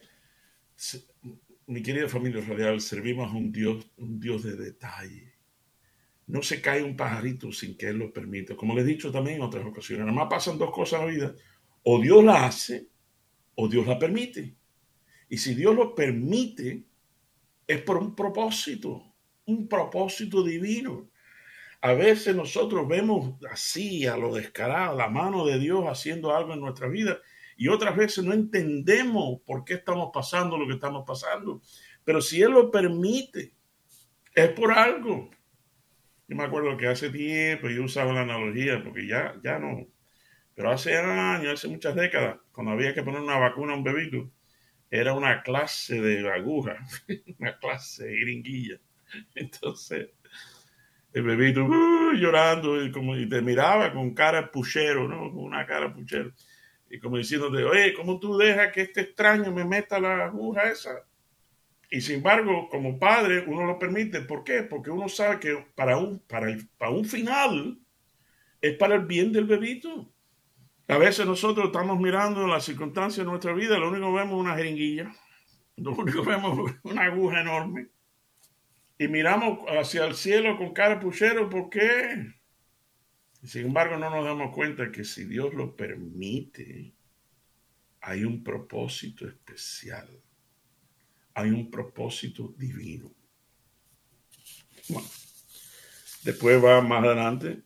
mi 1.66 1.82
querida 1.82 2.08
familia 2.08 2.40
radial, 2.40 2.80
servimos 2.80 3.30
a 3.30 3.36
un 3.36 3.52
Dios, 3.52 3.90
un 3.98 4.18
Dios 4.18 4.42
de 4.42 4.56
detalle. 4.56 5.34
No 6.26 6.42
se 6.42 6.60
cae 6.60 6.82
un 6.82 6.96
pajarito 6.96 7.52
sin 7.52 7.76
que 7.76 7.88
Él 7.88 7.98
lo 7.98 8.12
permita. 8.12 8.56
Como 8.56 8.74
les 8.74 8.84
he 8.84 8.88
dicho 8.88 9.12
también 9.12 9.36
en 9.36 9.42
otras 9.42 9.64
ocasiones, 9.64 10.06
nada 10.06 10.16
más 10.16 10.28
pasan 10.28 10.58
dos 10.58 10.70
cosas 10.70 11.00
en 11.00 11.06
la 11.06 11.12
vida. 11.12 11.34
O 11.84 12.00
Dios 12.00 12.24
la 12.24 12.46
hace 12.46 12.88
o 13.60 13.66
Dios 13.66 13.88
la 13.88 13.98
permite. 13.98 14.54
Y 15.28 15.38
si 15.38 15.54
Dios 15.54 15.74
lo 15.74 15.92
permite, 15.92 16.84
es 17.66 17.82
por 17.82 17.96
un 17.96 18.14
propósito, 18.14 19.02
un 19.46 19.68
propósito 19.68 20.44
divino. 20.44 21.10
A 21.80 21.92
veces 21.92 22.36
nosotros 22.36 22.86
vemos 22.86 23.34
así, 23.50 24.06
a 24.06 24.16
lo 24.16 24.32
descarado, 24.32 24.96
la 24.96 25.08
mano 25.08 25.44
de 25.44 25.58
Dios 25.58 25.84
haciendo 25.86 26.34
algo 26.34 26.54
en 26.54 26.60
nuestra 26.60 26.86
vida 26.86 27.18
y 27.56 27.66
otras 27.66 27.96
veces 27.96 28.24
no 28.24 28.32
entendemos 28.32 29.40
por 29.44 29.64
qué 29.64 29.74
estamos 29.74 30.10
pasando 30.14 30.56
lo 30.56 30.68
que 30.68 30.74
estamos 30.74 31.04
pasando. 31.04 31.60
Pero 32.04 32.20
si 32.20 32.40
Él 32.40 32.52
lo 32.52 32.70
permite, 32.70 33.56
es 34.36 34.50
por 34.50 34.70
algo. 34.70 35.30
Yo 36.28 36.36
me 36.36 36.44
acuerdo 36.44 36.76
que 36.76 36.86
hace 36.86 37.10
tiempo 37.10 37.68
yo 37.68 37.82
usaba 37.82 38.12
la 38.12 38.20
analogía, 38.20 38.80
porque 38.84 39.08
ya, 39.08 39.34
ya 39.42 39.58
no. 39.58 39.88
Pero 40.58 40.72
hace 40.72 40.98
años, 40.98 41.52
hace 41.52 41.68
muchas 41.68 41.94
décadas, 41.94 42.40
cuando 42.50 42.72
había 42.72 42.92
que 42.92 43.04
poner 43.04 43.20
una 43.20 43.38
vacuna 43.38 43.74
a 43.74 43.76
un 43.76 43.84
bebito, 43.84 44.28
era 44.90 45.12
una 45.12 45.44
clase 45.44 46.00
de 46.00 46.28
aguja, 46.28 46.78
una 47.38 47.56
clase 47.60 48.06
de 48.06 48.16
jeringuilla. 48.18 48.80
Entonces, 49.36 50.08
el 51.12 51.22
bebito 51.22 51.64
uh, 51.64 52.12
llorando 52.14 52.84
y, 52.84 52.90
como, 52.90 53.16
y 53.16 53.28
te 53.28 53.40
miraba 53.40 53.92
con 53.92 54.12
cara 54.14 54.50
puchero, 54.50 55.06
¿no? 55.06 55.32
Con 55.32 55.44
una 55.44 55.64
cara 55.64 55.94
puchero 55.94 56.32
y 56.90 56.98
como 56.98 57.18
diciéndote, 57.18 57.62
oye, 57.62 57.94
¿cómo 57.94 58.18
tú 58.18 58.36
dejas 58.36 58.72
que 58.72 58.80
este 58.82 59.02
extraño 59.02 59.52
me 59.52 59.64
meta 59.64 60.00
la 60.00 60.24
aguja 60.24 60.72
esa? 60.72 61.06
Y 61.88 62.00
sin 62.00 62.16
embargo, 62.16 62.68
como 62.68 62.98
padre, 62.98 63.44
uno 63.46 63.64
lo 63.64 63.78
permite. 63.78 64.22
¿Por 64.22 64.42
qué? 64.42 64.64
Porque 64.64 64.90
uno 64.90 65.08
sabe 65.08 65.38
que 65.38 65.66
para 65.76 65.98
un, 65.98 66.18
para 66.18 66.48
para 66.76 66.90
un 66.90 67.04
final 67.04 67.78
es 68.60 68.76
para 68.76 68.96
el 68.96 69.06
bien 69.06 69.32
del 69.32 69.44
bebito. 69.44 70.12
A 70.88 70.98
veces 70.98 71.26
nosotros 71.26 71.66
estamos 71.66 72.00
mirando 72.00 72.46
las 72.46 72.64
circunstancias 72.64 73.24
de 73.24 73.30
nuestra 73.30 73.52
vida, 73.52 73.78
lo 73.78 73.88
único 73.88 74.06
que 74.06 74.18
vemos 74.18 74.34
es 74.34 74.40
una 74.40 74.56
jeringuilla, 74.56 75.14
lo 75.76 75.92
único 75.92 76.22
que 76.22 76.30
vemos 76.30 76.70
es 76.70 76.76
una 76.82 77.04
aguja 77.04 77.40
enorme. 77.40 77.88
Y 78.98 79.06
miramos 79.06 79.60
hacia 79.68 80.06
el 80.06 80.14
cielo 80.14 80.56
con 80.56 80.72
cara 80.72 80.98
puchero, 80.98 81.48
¿por 81.48 81.70
qué? 81.70 82.32
Sin 83.44 83.66
embargo, 83.66 83.96
no 83.96 84.10
nos 84.10 84.24
damos 84.24 84.52
cuenta 84.52 84.90
que 84.90 85.04
si 85.04 85.24
Dios 85.24 85.54
lo 85.54 85.76
permite, 85.76 86.92
hay 88.00 88.24
un 88.24 88.42
propósito 88.42 89.28
especial 89.28 90.08
hay 91.38 91.50
un 91.50 91.70
propósito 91.70 92.52
divino. 92.58 93.12
Bueno, 94.88 95.08
después 96.24 96.62
va 96.62 96.80
más 96.80 97.04
adelante. 97.04 97.62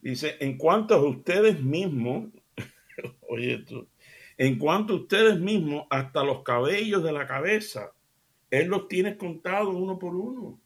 Dice, 0.00 0.36
en 0.40 0.56
cuanto 0.56 0.94
a 0.94 1.04
ustedes 1.04 1.60
mismos, 1.60 2.32
oye 3.28 3.54
esto, 3.54 3.88
en 4.36 4.58
cuanto 4.58 4.94
a 4.94 4.96
ustedes 4.96 5.38
mismos, 5.38 5.86
hasta 5.90 6.24
los 6.24 6.42
cabellos 6.42 7.02
de 7.04 7.12
la 7.12 7.26
cabeza, 7.26 7.92
Él 8.50 8.68
los 8.68 8.88
tiene 8.88 9.16
contados 9.16 9.74
uno 9.74 9.98
por 9.98 10.14
uno. 10.14 10.60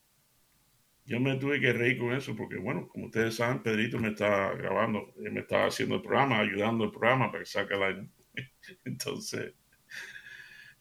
Yo 1.05 1.21
me 1.21 1.37
tuve 1.37 1.61
que 1.61 1.73
reír 1.73 1.99
con 1.99 2.13
eso 2.13 2.35
porque, 2.35 2.57
bueno, 2.57 2.89
como 2.89 3.07
ustedes 3.07 3.37
saben, 3.37 3.63
Pedrito 3.63 3.99
me 3.99 4.09
está 4.09 4.53
grabando, 4.55 5.13
me 5.17 5.41
está 5.41 5.67
haciendo 5.67 5.97
el 5.97 6.03
programa, 6.03 6.41
ayudando 6.41 6.85
el 6.85 6.91
programa 6.91 7.31
para 7.31 7.45
que 7.45 7.51
saque 7.51 7.75
año. 7.75 8.09
Entonces, 8.85 9.55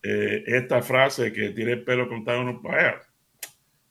eh, 0.01 0.43
esta 0.47 0.81
frase 0.81 1.31
que 1.31 1.49
tiene 1.49 1.73
el 1.73 1.83
pelo 1.83 2.07
contado, 2.07 2.41
uno, 2.41 2.59
vaya, 2.61 3.01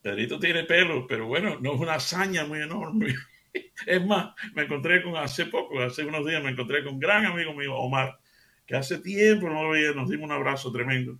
Pedrito 0.02 0.38
tiene 0.38 0.64
pelo, 0.64 1.06
pero 1.06 1.26
bueno, 1.26 1.58
no 1.60 1.74
es 1.74 1.80
una 1.80 1.94
hazaña 1.94 2.46
muy 2.46 2.60
enorme. 2.60 3.14
Es 3.86 4.04
más, 4.04 4.34
me 4.54 4.62
encontré 4.62 5.02
con 5.02 5.16
hace 5.16 5.46
poco, 5.46 5.80
hace 5.80 6.04
unos 6.04 6.26
días, 6.26 6.42
me 6.42 6.50
encontré 6.50 6.82
con 6.84 6.94
un 6.94 7.00
gran 7.00 7.24
amigo 7.26 7.54
mío, 7.54 7.74
Omar, 7.74 8.18
que 8.66 8.76
hace 8.76 8.98
tiempo 8.98 9.48
no 9.48 9.62
lo 9.62 9.70
veía, 9.70 9.92
nos 9.92 10.08
dimos 10.08 10.26
un 10.26 10.32
abrazo 10.32 10.72
tremendo. 10.72 11.18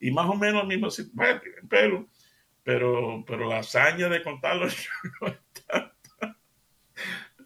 Y 0.00 0.10
más 0.10 0.28
o 0.28 0.34
menos 0.34 0.66
mismo 0.66 0.88
bueno, 1.12 1.40
tiene 1.40 1.68
pelo, 1.68 2.08
pero, 2.62 3.24
pero 3.26 3.48
la 3.48 3.58
hazaña 3.58 4.08
de 4.08 4.22
contarlo 4.22 4.66
no 5.20 5.28
está. 5.28 5.94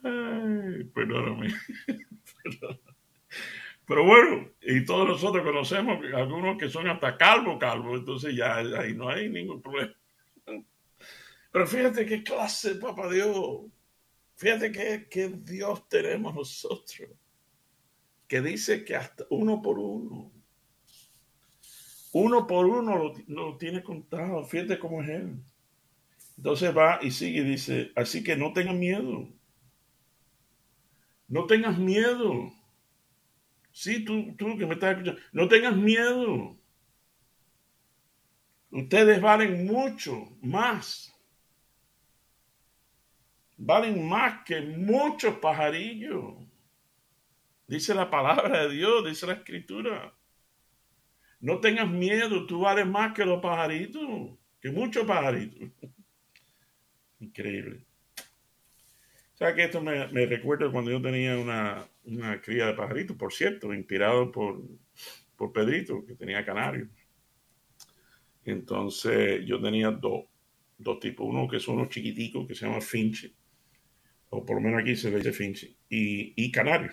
Ay, 0.04 0.84
perdóname. 0.94 1.54
perdóname. 2.42 2.92
Pero 3.84 4.04
bueno, 4.04 4.48
y 4.62 4.84
todos 4.84 5.08
nosotros 5.08 5.44
conocemos 5.44 5.98
algunos 6.14 6.56
que 6.56 6.68
son 6.68 6.88
hasta 6.88 7.16
calvo, 7.16 7.58
calvo, 7.58 7.96
entonces 7.96 8.34
ya 8.34 8.56
ahí 8.56 8.94
no 8.94 9.08
hay 9.08 9.28
ningún 9.28 9.60
problema. 9.60 9.92
Pero 11.50 11.66
fíjate 11.66 12.06
qué 12.06 12.22
clase, 12.22 12.76
papá 12.76 13.10
Dios. 13.10 13.66
Fíjate 14.42 14.72
qué, 15.08 15.28
Dios 15.44 15.88
tenemos 15.88 16.34
nosotros. 16.34 17.11
Que 18.26 18.40
dice 18.40 18.84
que 18.84 18.96
hasta 18.96 19.25
uno 19.30 19.62
por 19.62 19.78
uno. 19.78 20.32
Uno 22.12 22.44
por 22.44 22.66
uno 22.66 23.14
lo, 23.28 23.56
tiene 23.56 23.84
contado. 23.84 24.44
Fíjate 24.44 24.80
cómo 24.80 25.00
es 25.00 25.11
Él. 25.11 25.40
Entonces 26.37 26.76
va 26.76 26.99
y 27.00 27.12
sigue 27.12 27.42
y 27.42 27.44
dice, 27.44 27.92
así 27.94 28.25
que 28.25 28.34
no 28.34 28.52
tengas 28.52 28.75
miedo. 28.75 29.28
No 31.28 31.46
tengas 31.46 31.78
miedo. 31.78 32.52
Sí, 33.70 34.04
tú, 34.04 34.34
tú 34.34 34.58
que 34.58 34.66
me 34.66 34.75
estás 34.75 34.90
escuchando, 34.90 35.20
no 35.30 35.46
tengas 35.46 35.76
miedo. 35.76 36.58
Ustedes 38.73 39.21
valen 39.21 39.67
mucho 39.67 40.36
más. 40.43 41.11
Valen 43.56 44.08
más 44.08 44.45
que 44.45 44.60
muchos 44.60 45.36
pajarillos. 45.36 46.34
Dice 47.67 47.95
la 47.95 48.10
palabra 48.10 48.67
de 48.67 48.75
Dios, 48.75 49.04
dice 49.04 49.26
la 49.26 49.34
escritura. 49.34 50.15
No 51.41 51.60
tengas 51.60 51.88
miedo, 51.88 52.47
tú 52.47 52.60
vales 52.60 52.86
más 52.86 53.15
que 53.15 53.25
los 53.25 53.41
pajaritos, 53.41 54.38
que 54.60 54.71
muchos 54.71 55.06
pajaritos. 55.06 55.71
Increíble. 57.21 57.84
¿Sabes 59.34 59.54
que 59.54 59.65
esto 59.65 59.80
me, 59.80 60.06
me 60.08 60.26
recuerda 60.26 60.71
cuando 60.71 60.91
yo 60.91 61.00
tenía 61.00 61.36
una, 61.38 61.86
una 62.04 62.41
cría 62.41 62.67
de 62.67 62.75
pajaritos, 62.75 63.17
por 63.17 63.32
cierto, 63.32 63.73
inspirado 63.73 64.30
por, 64.30 64.62
por 65.36 65.52
Pedrito, 65.52 66.04
que 66.04 66.15
tenía 66.15 66.45
canarios. 66.45 66.88
Entonces 68.45 69.45
yo 69.47 69.60
tenía 69.60 69.91
dos, 69.91 70.25
dos 70.78 70.99
tipos, 71.00 71.26
uno 71.28 71.49
que 71.49 71.60
son 71.60 71.78
los 71.78 71.88
chiquiticos, 71.88 72.47
que 72.47 72.54
se 72.54 72.67
llama 72.67 72.80
finche, 72.80 73.32
o 74.34 74.45
por 74.47 74.56
lo 74.56 74.62
menos 74.62 74.80
aquí 74.80 74.97
se 74.97 75.10
le 75.10 75.18
dice 75.18 75.32
finche, 75.32 75.76
y, 75.90 76.32
y 76.42 76.50
canario. 76.50 76.92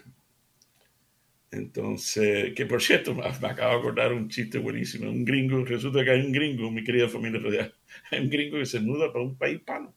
Entonces, 1.51 2.53
que 2.53 2.65
por 2.65 2.81
cierto, 2.81 3.15
me, 3.15 3.25
acabo 3.25 3.73
de 3.73 3.79
acordar 3.79 4.13
un 4.13 4.27
chiste 4.29 4.57
buenísimo. 4.59 5.09
Un 5.09 5.23
gringo, 5.23 5.63
resulta 5.63 6.03
que 6.03 6.11
hay 6.11 6.21
un 6.21 6.33
gringo, 6.33 6.69
mi 6.69 6.83
querida 6.83 7.07
familia 7.07 7.39
radial, 7.39 7.73
hay 8.11 8.19
un 8.19 8.29
gringo 8.29 8.57
que 8.57 8.65
se 8.65 8.81
muda 8.81 9.11
para 9.11 9.23
un 9.23 9.37
país 9.37 9.59
hispano, 9.59 9.95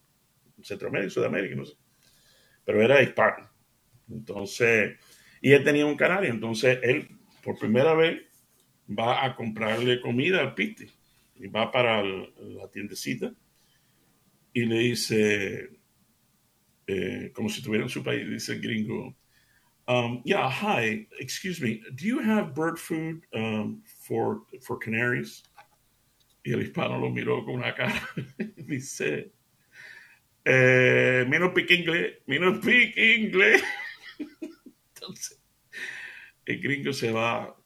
Centroamérica, 0.62 1.10
Sudamérica, 1.10 1.56
no 1.56 1.64
sé. 1.64 1.74
Pero 2.64 2.80
era 2.80 3.02
hispano. 3.02 3.50
Entonces, 4.08 4.96
y 5.40 5.52
él 5.52 5.64
tenía 5.64 5.84
un 5.84 5.96
canario, 5.96 6.30
entonces 6.30 6.78
él 6.82 7.08
por 7.42 7.58
primera 7.58 7.92
vez 7.94 8.22
va 8.88 9.24
a 9.24 9.34
comprarle 9.34 10.00
comida 10.00 10.40
al 10.40 10.54
piti 10.54 10.86
y 11.34 11.48
va 11.48 11.72
para 11.72 12.04
la 12.04 12.70
tiendecita 12.70 13.34
y 14.52 14.64
le 14.64 14.78
dice, 14.78 15.81
eh, 16.86 17.30
como 17.34 17.48
si 17.48 17.58
estuviera 17.58 17.84
en 17.84 17.90
su 17.90 18.02
país, 18.02 18.28
dice 18.28 18.58
gringo, 18.58 19.14
um, 19.86 20.22
yeah, 20.24 20.48
hi, 20.48 21.08
excuse 21.20 21.60
me, 21.60 21.80
do 21.94 22.04
you 22.04 22.20
have 22.20 22.54
bird 22.54 22.78
food 22.78 23.24
um, 23.34 23.82
for, 23.84 24.42
for 24.60 24.78
canaries? 24.78 25.42
Y 26.44 26.52
el 26.52 26.62
hispano 26.62 26.98
lo 26.98 27.10
miró 27.10 27.44
con 27.44 27.54
una 27.54 27.74
cara, 27.74 28.00
dice, 28.56 29.32
eh, 30.44 31.24
menos 31.28 31.52
pique 31.52 31.74
inglés, 31.74 32.18
menos 32.26 32.58
pique 32.58 33.14
inglés. 33.16 33.62
Entonces, 34.94 35.40
el 36.44 36.60
gringo 36.60 36.92
se 36.92 37.12
va 37.12 37.56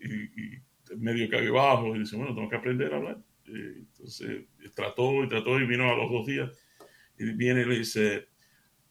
y, 0.00 0.58
medio 0.96 1.52
bajo 1.52 1.94
y 1.96 2.00
dice, 2.00 2.16
bueno, 2.16 2.34
tengo 2.34 2.48
que 2.48 2.56
aprender 2.56 2.92
a 2.92 2.96
hablar. 2.96 3.18
entonces, 3.46 4.44
trató 4.74 5.24
y 5.24 5.28
trató 5.28 5.58
y 5.58 5.66
vino 5.66 5.90
a 5.90 5.96
los 5.96 6.10
dos 6.10 6.26
días 6.26 6.50
y 7.18 7.32
viene 7.32 7.62
y 7.62 7.64
le 7.64 7.78
dice, 7.78 8.28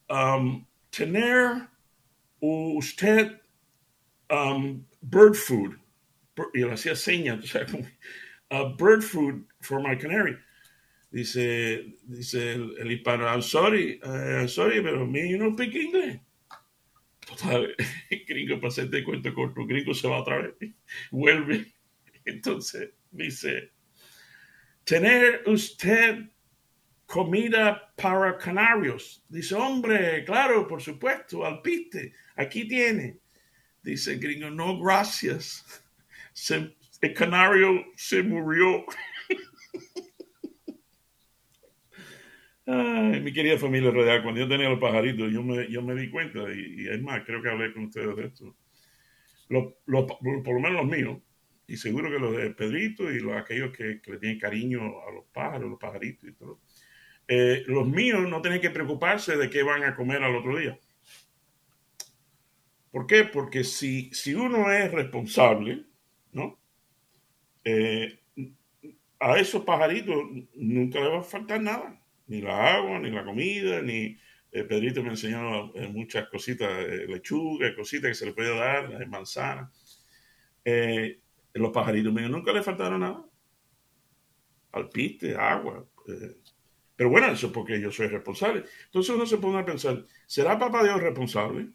um, 0.10 0.66
tener 0.92 1.70
usted 2.42 3.40
um, 4.30 4.86
bird 5.02 5.38
food. 5.38 5.78
Y 6.56 6.62
le 6.64 6.72
hacía 6.72 6.96
señas, 6.96 7.56
uh, 8.50 8.70
bird 8.76 9.04
food 9.04 9.46
for 9.62 9.80
my 9.80 9.96
canary. 9.96 10.36
Dice, 11.14 11.94
dice 12.10 12.54
el, 12.56 12.90
hispano, 12.90 13.28
I'm 13.28 13.44
sorry, 13.44 14.02
uh, 14.04 14.42
I'm 14.42 14.48
sorry, 14.48 14.82
pero 14.82 15.06
me 15.06 15.28
you 15.28 15.38
don't 15.38 15.54
speak 15.54 15.76
English. 15.76 16.20
Total, 17.22 17.68
el 18.10 18.20
gringo, 18.28 18.56
para 18.60 18.70
hacerte 18.70 19.04
cuento 19.04 19.32
corto, 19.34 19.62
el 19.62 19.68
gringo 19.68 19.94
se 19.94 20.08
va 20.08 20.24
otra 20.24 20.42
vez, 20.42 20.74
vuelve. 21.12 21.72
Entonces 22.26 22.90
dice, 23.12 23.70
tener 24.86 25.44
usted 25.46 26.30
comida 27.14 27.94
para 27.96 28.36
canarios. 28.40 29.24
Dice, 29.30 29.54
hombre, 29.54 30.24
claro, 30.26 30.68
por 30.68 30.82
supuesto, 30.82 31.46
alpiste, 31.46 32.12
aquí 32.36 32.68
tiene. 32.68 33.20
Dice 33.84 34.14
el 34.14 34.20
gringo, 34.20 34.50
no, 34.50 34.80
gracias. 34.80 35.64
el 37.02 37.14
canario 37.14 37.86
se 37.96 38.24
murió. 38.24 38.84
Ay, 42.66 43.22
mi 43.22 43.32
querida 43.32 43.60
familia 43.60 43.92
radial, 43.92 44.24
cuando 44.24 44.42
yo 44.42 44.48
tenía 44.48 44.70
los 44.70 44.80
pajaritos, 44.80 45.32
yo 45.32 45.44
me, 45.44 45.70
yo 45.70 45.84
me 45.84 45.94
di 45.94 46.10
cuenta, 46.10 46.40
y, 46.52 46.88
es 46.88 47.00
más, 47.04 47.24
creo 47.26 47.44
que 47.44 47.50
hablé 47.50 47.74
con 47.74 47.84
ustedes 47.86 48.16
de 48.16 48.26
esto. 48.26 48.56
por 49.50 50.54
lo 50.54 50.60
menos 50.60 50.82
los 50.82 50.86
míos, 50.86 51.22
y 51.68 51.78
seguro 51.78 52.10
que 52.10 52.18
los 52.18 52.36
de 52.36 52.50
Pedrito 52.50 53.12
y 53.12 53.20
los 53.20 53.36
aquellos 53.36 53.72
que, 53.72 54.02
le 54.04 54.18
tienen 54.18 54.40
cariño 54.40 54.82
a 55.08 55.12
los 55.12 55.26
pájaros, 55.32 55.70
los 55.70 55.80
pajaritos 55.80 56.28
y 56.28 56.34
todo. 56.34 56.60
Eh, 57.28 57.64
los 57.68 57.88
míos 57.88 58.28
no 58.28 58.42
tienen 58.42 58.60
que 58.60 58.70
preocuparse 58.70 59.38
de 59.38 59.50
qué 59.50 59.64
van 59.64 59.84
a 59.84 59.96
comer 59.96 60.24
al 60.24 60.36
otro 60.36 60.58
día. 60.58 60.78
¿Por 62.92 63.08
qué? 63.08 63.24
Porque 63.24 63.64
si, 63.64 64.14
si 64.14 64.36
uno 64.36 64.72
es 64.72 64.92
responsable, 64.92 65.86
¿no? 66.32 66.60
Eh, 67.64 68.20
a 69.20 69.38
esos 69.38 69.64
pajaritos 69.64 70.16
nunca 70.56 71.00
le 71.00 71.08
va 71.08 71.20
a 71.20 71.24
faltar 71.24 71.62
nada 71.62 72.00
ni 72.28 72.42
la 72.42 72.76
agua, 72.76 73.00
ni 73.00 73.10
la 73.10 73.24
comida, 73.24 73.82
ni 73.82 74.18
eh, 74.52 74.64
Pedrito 74.64 75.02
me 75.02 75.10
enseñó 75.10 75.72
muchas 75.92 76.28
cositas, 76.30 76.70
lechuga, 77.08 77.76
cositas 77.76 78.10
que 78.10 78.16
se 78.16 78.26
le 78.26 78.34
puede 78.34 78.56
dar, 78.56 79.08
manzana. 79.08 79.72
los 81.54 81.72
pajaritos 81.72 82.14
míos 82.14 82.30
nunca 82.30 82.52
le 82.52 82.64
faltaron 82.64 83.00
nada. 83.02 83.26
alpiste, 84.72 85.36
agua. 85.36 85.86
Pero 87.04 87.12
bueno, 87.12 87.28
eso 87.34 87.48
es 87.48 87.52
porque 87.52 87.82
yo 87.82 87.92
soy 87.92 88.08
responsable. 88.08 88.64
Entonces 88.86 89.14
uno 89.14 89.26
se 89.26 89.38
pone 89.38 89.60
a 89.60 89.66
pensar, 89.66 90.06
¿será 90.26 90.58
papá 90.58 90.84
Dios 90.84 91.02
responsable? 91.02 91.68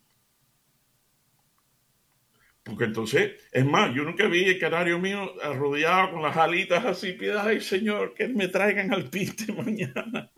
Porque 2.62 2.84
entonces, 2.84 3.32
es 3.52 3.66
más, 3.66 3.94
yo 3.94 4.04
nunca 4.04 4.26
vi 4.26 4.44
el 4.44 4.58
canario 4.58 4.98
mío 4.98 5.30
arrodillado 5.42 6.12
con 6.12 6.22
las 6.22 6.34
alitas 6.34 6.82
así, 6.82 7.12
pida, 7.12 7.44
ay 7.44 7.60
Señor, 7.60 8.14
que 8.14 8.26
me 8.28 8.48
traigan 8.48 8.90
al 8.90 9.10
piste 9.10 9.52
mañana. 9.52 10.30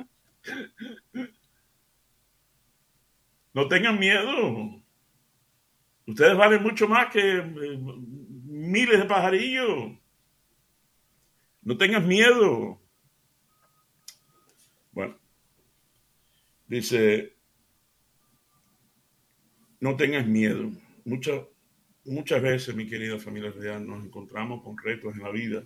No 3.54 3.68
tengan 3.68 3.96
miedo. 3.96 4.82
Ustedes 6.04 6.36
valen 6.36 6.64
mucho 6.64 6.88
más 6.88 7.12
que 7.12 7.36
eh, 7.36 7.78
miles 7.78 8.98
de 8.98 9.04
pajarillos. 9.04 9.92
No 11.62 11.78
tengas 11.78 12.04
miedo. 12.04 12.80
Bueno, 14.92 15.16
dice, 16.70 17.36
no 19.80 19.96
tengas 19.96 20.26
miedo. 20.26 20.70
Muchas, 21.04 21.40
muchas 22.04 22.40
veces, 22.40 22.76
mi 22.76 22.86
querida 22.86 23.18
familia 23.18 23.50
real, 23.50 23.84
nos 23.84 24.04
encontramos 24.04 24.62
con 24.62 24.78
retos 24.78 25.14
en 25.14 25.22
la 25.22 25.30
vida 25.30 25.64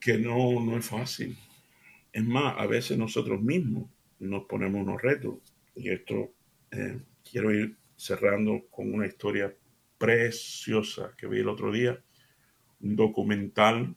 que 0.00 0.18
no, 0.18 0.60
no 0.64 0.78
es 0.78 0.86
fácil. 0.86 1.36
Es 2.10 2.24
más, 2.24 2.54
a 2.58 2.66
veces 2.66 2.96
nosotros 2.96 3.42
mismos 3.42 3.90
nos 4.18 4.44
ponemos 4.46 4.80
unos 4.80 5.00
retos. 5.00 5.38
Y 5.74 5.90
esto 5.90 6.32
eh, 6.70 7.00
quiero 7.30 7.52
ir 7.52 7.76
cerrando 7.96 8.66
con 8.70 8.92
una 8.92 9.06
historia 9.06 9.54
preciosa 9.98 11.14
que 11.18 11.26
vi 11.26 11.40
el 11.40 11.48
otro 11.48 11.70
día, 11.70 12.02
un 12.80 12.96
documental 12.96 13.94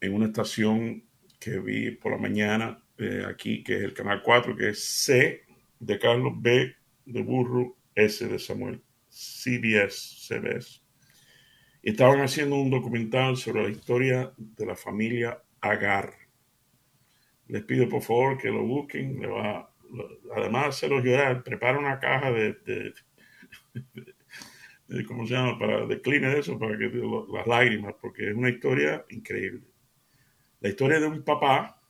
en 0.00 0.14
una 0.14 0.26
estación 0.26 1.05
que 1.38 1.58
vi 1.58 1.90
por 1.92 2.12
la 2.12 2.18
mañana 2.18 2.82
eh, 2.98 3.24
aquí, 3.28 3.62
que 3.62 3.76
es 3.76 3.82
el 3.82 3.94
Canal 3.94 4.22
4, 4.22 4.56
que 4.56 4.70
es 4.70 4.82
C 4.82 5.42
de 5.78 5.98
Carlos, 5.98 6.32
B 6.36 6.74
de 7.04 7.22
Burro, 7.22 7.76
S 7.94 8.26
de 8.26 8.38
Samuel, 8.38 8.82
CBS, 9.08 10.26
CBS. 10.26 10.82
Estaban 11.82 12.20
haciendo 12.20 12.56
un 12.56 12.70
documental 12.70 13.36
sobre 13.36 13.62
la 13.62 13.70
historia 13.70 14.32
de 14.36 14.66
la 14.66 14.76
familia 14.76 15.42
Agar. 15.60 16.12
Les 17.48 17.62
pido 17.62 17.88
por 17.88 18.02
favor 18.02 18.38
que 18.38 18.48
lo 18.48 18.64
busquen, 18.64 19.22
además 20.34 20.62
de 20.62 20.68
hacerlos 20.68 21.04
llorar, 21.04 21.42
prepara 21.44 21.78
una 21.78 22.00
caja 22.00 22.32
de, 22.32 22.92
¿cómo 25.06 25.26
se 25.26 25.34
llama? 25.34 25.58
Para 25.58 25.86
decline 25.86 26.28
de 26.28 26.40
eso, 26.40 26.58
para 26.58 26.76
que 26.76 26.90
las 27.32 27.46
lágrimas, 27.46 27.94
porque 28.00 28.30
es 28.30 28.34
una 28.34 28.50
historia 28.50 29.04
increíble. 29.10 29.62
La 30.60 30.68
historia 30.68 31.00
de 31.00 31.06
un 31.06 31.22
papá, 31.22 31.80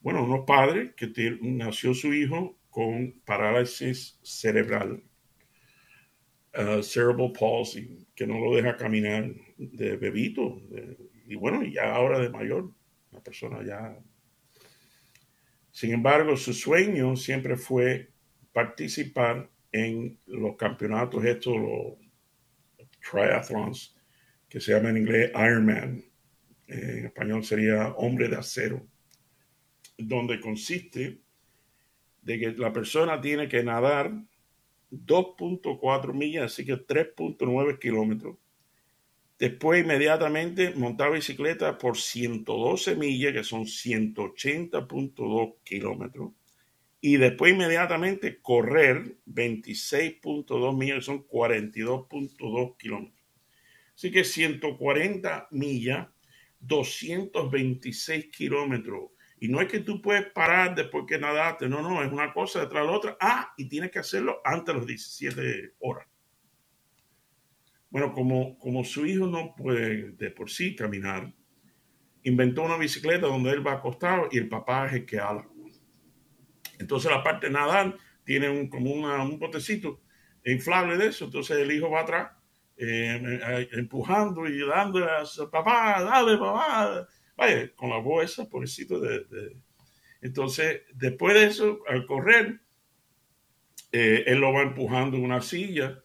bueno, 0.00 0.24
unos 0.24 0.44
padres 0.46 0.92
que 0.94 1.10
nació 1.42 1.94
su 1.94 2.12
hijo 2.12 2.58
con 2.70 3.20
parálisis 3.24 4.18
cerebral, 4.22 5.02
uh, 6.54 6.82
cerebral 6.82 7.32
palsy, 7.32 8.06
que 8.14 8.26
no 8.26 8.38
lo 8.38 8.54
deja 8.54 8.76
caminar 8.76 9.30
de 9.56 9.96
bebito, 9.96 10.60
y 11.26 11.34
bueno, 11.34 11.62
ya 11.64 11.94
ahora 11.94 12.18
de 12.18 12.28
mayor, 12.28 12.70
una 13.10 13.22
persona 13.22 13.64
ya 13.64 13.98
sin 15.76 15.92
embargo, 15.92 16.38
su 16.38 16.54
sueño 16.54 17.16
siempre 17.16 17.54
fue 17.54 18.10
participar 18.50 19.50
en 19.70 20.18
los 20.24 20.56
campeonatos 20.56 21.22
estos, 21.22 21.54
los 21.54 22.88
triathlons, 23.10 23.94
que 24.48 24.58
se 24.58 24.72
llama 24.72 24.88
en 24.88 24.96
inglés 24.96 25.30
Ironman. 25.34 26.02
En 26.66 27.06
español 27.06 27.44
sería 27.44 27.88
hombre 27.96 28.28
de 28.28 28.36
acero, 28.36 28.86
donde 29.96 30.40
consiste 30.40 31.20
de 32.22 32.38
que 32.38 32.52
la 32.52 32.72
persona 32.72 33.20
tiene 33.20 33.48
que 33.48 33.62
nadar 33.62 34.12
2.4 34.90 36.12
millas, 36.12 36.52
así 36.52 36.64
que 36.64 36.74
3.9 36.74 37.78
kilómetros, 37.78 38.36
Después 39.38 39.84
inmediatamente 39.84 40.74
montar 40.74 41.12
bicicleta 41.12 41.76
por 41.76 41.98
112 41.98 42.96
millas, 42.96 43.34
que 43.34 43.44
son 43.44 43.64
180.2 43.64 45.54
kilómetros. 45.62 46.32
Y 47.02 47.18
después 47.18 47.52
inmediatamente 47.52 48.40
correr 48.40 49.18
26.2 49.26 50.76
millas, 50.76 50.96
que 50.96 51.02
son 51.02 51.26
42.2 51.26 52.76
kilómetros. 52.78 53.20
Así 53.94 54.10
que 54.10 54.24
140 54.24 55.48
millas, 55.50 56.08
226 56.66 58.26
kilómetros. 58.30 59.10
Y 59.38 59.48
no 59.48 59.60
es 59.60 59.68
que 59.68 59.80
tú 59.80 60.00
puedes 60.00 60.26
parar 60.32 60.74
después 60.74 61.04
que 61.06 61.18
nadaste, 61.18 61.68
no, 61.68 61.82
no, 61.82 62.02
es 62.02 62.10
una 62.10 62.32
cosa 62.32 62.60
detrás 62.60 62.84
de 62.84 62.90
la 62.90 62.96
otra. 62.96 63.16
Ah, 63.20 63.52
y 63.56 63.68
tienes 63.68 63.90
que 63.90 63.98
hacerlo 63.98 64.40
antes 64.44 64.74
de 64.74 64.78
las 64.78 64.86
17 64.86 65.74
horas. 65.80 66.06
Bueno, 67.90 68.12
como, 68.12 68.58
como 68.58 68.82
su 68.84 69.06
hijo 69.06 69.26
no 69.26 69.54
puede 69.54 70.12
de 70.12 70.30
por 70.30 70.50
sí 70.50 70.74
caminar, 70.74 71.32
inventó 72.24 72.62
una 72.62 72.76
bicicleta 72.76 73.26
donde 73.26 73.50
él 73.50 73.66
va 73.66 73.74
acostado 73.74 74.28
y 74.30 74.38
el 74.38 74.48
papá 74.48 74.86
es 74.86 74.94
el 74.94 75.06
que 75.06 75.18
ala. 75.18 75.46
Entonces 76.78 77.10
la 77.10 77.22
parte 77.22 77.46
de 77.46 77.52
nadar 77.52 77.96
tiene 78.24 78.48
un, 78.48 78.68
como 78.68 78.92
un 78.92 79.38
botecito 79.38 80.02
inflable 80.44 80.96
de 80.96 81.08
eso. 81.08 81.26
Entonces 81.26 81.58
el 81.58 81.70
hijo 81.70 81.90
va 81.90 82.00
atrás 82.00 82.35
eh, 82.78 83.40
eh, 83.42 83.68
empujando 83.72 84.46
y 84.46 84.58
dándole 84.58 85.06
a 85.06 85.24
su 85.24 85.50
papá, 85.50 86.02
dale 86.02 86.36
papá. 86.36 87.08
Vaya, 87.36 87.74
con 87.74 87.90
la 87.90 87.98
voz 87.98 88.24
esa, 88.24 88.48
pobrecito 88.48 89.00
de, 89.00 89.56
Entonces, 90.20 90.82
después 90.94 91.34
de 91.34 91.46
eso, 91.46 91.80
al 91.88 92.06
correr, 92.06 92.60
eh, 93.92 94.24
él 94.26 94.40
lo 94.40 94.52
va 94.52 94.62
empujando 94.62 95.16
en 95.16 95.24
una 95.24 95.40
silla 95.40 96.02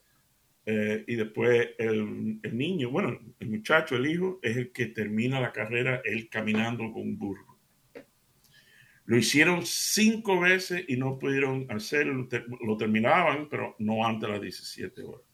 y 0.64 1.16
después 1.16 1.72
el, 1.80 2.40
niño, 2.54 2.92
bueno, 2.92 3.20
el 3.40 3.50
muchacho, 3.50 3.98
el 3.98 4.08
hijo, 4.08 4.40
es 4.42 4.56
el 4.56 4.72
que 4.72 4.86
termina 4.86 5.42
la 5.42 5.52
carrera 5.52 6.02
él 6.06 6.30
caminando 6.30 6.90
con 6.94 7.02
un 7.02 7.18
burro. 7.18 7.60
Lo 9.04 9.18
hicieron 9.18 9.66
cinco 9.66 10.40
veces 10.40 10.86
y 10.88 10.96
no 10.96 11.20
pudieron 11.20 11.68
hacerlo, 11.70 12.30
lo 12.62 12.78
terminaban, 12.78 13.50
pero 13.50 13.76
no 13.80 14.06
antes 14.06 14.30
de 14.30 14.34
las 14.34 14.42
17 14.42 15.02
horas. 15.02 15.31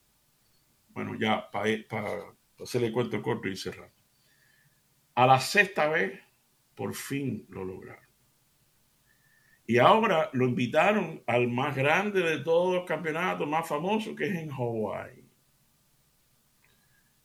Bueno, 0.98 1.14
ya 1.14 1.48
para 1.52 2.24
hacerle 2.60 2.92
cuento 2.92 3.22
corto 3.22 3.48
y 3.48 3.56
cerrar. 3.56 3.92
A 5.14 5.28
la 5.28 5.40
sexta 5.40 5.88
vez, 5.88 6.20
por 6.74 6.96
fin 6.96 7.46
lo 7.50 7.64
lograron. 7.64 8.10
Y 9.68 9.78
ahora 9.78 10.32
lo 10.34 10.48
invitaron 10.48 11.22
al 11.28 11.50
más 11.50 11.76
grande 11.76 12.22
de 12.22 12.40
todos 12.40 12.74
los 12.74 12.86
campeonatos, 12.88 13.48
más 13.48 13.68
famoso, 13.68 14.16
que 14.16 14.26
es 14.26 14.36
en 14.38 14.50
Hawái. 14.50 15.24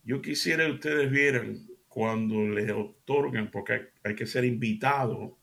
Yo 0.05 0.21
quisiera 0.21 0.67
que 0.67 0.73
ustedes 0.73 1.11
vieran 1.11 1.67
cuando 1.89 2.47
le 2.47 2.71
otorgan, 2.73 3.51
porque 3.51 3.89
hay, 4.05 4.15
que 4.15 4.27
ser 4.27 4.45
invitado, 4.45 5.39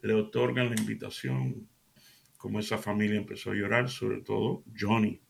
le 0.00 0.14
otorgan 0.14 0.70
la 0.70 0.80
invitación, 0.80 1.68
como 2.38 2.58
esa 2.58 2.78
familia 2.78 3.18
empezó 3.18 3.50
a 3.50 3.54
llorar, 3.54 3.90
sobre 3.90 4.22
todo 4.22 4.64
Johnny, 4.74 5.20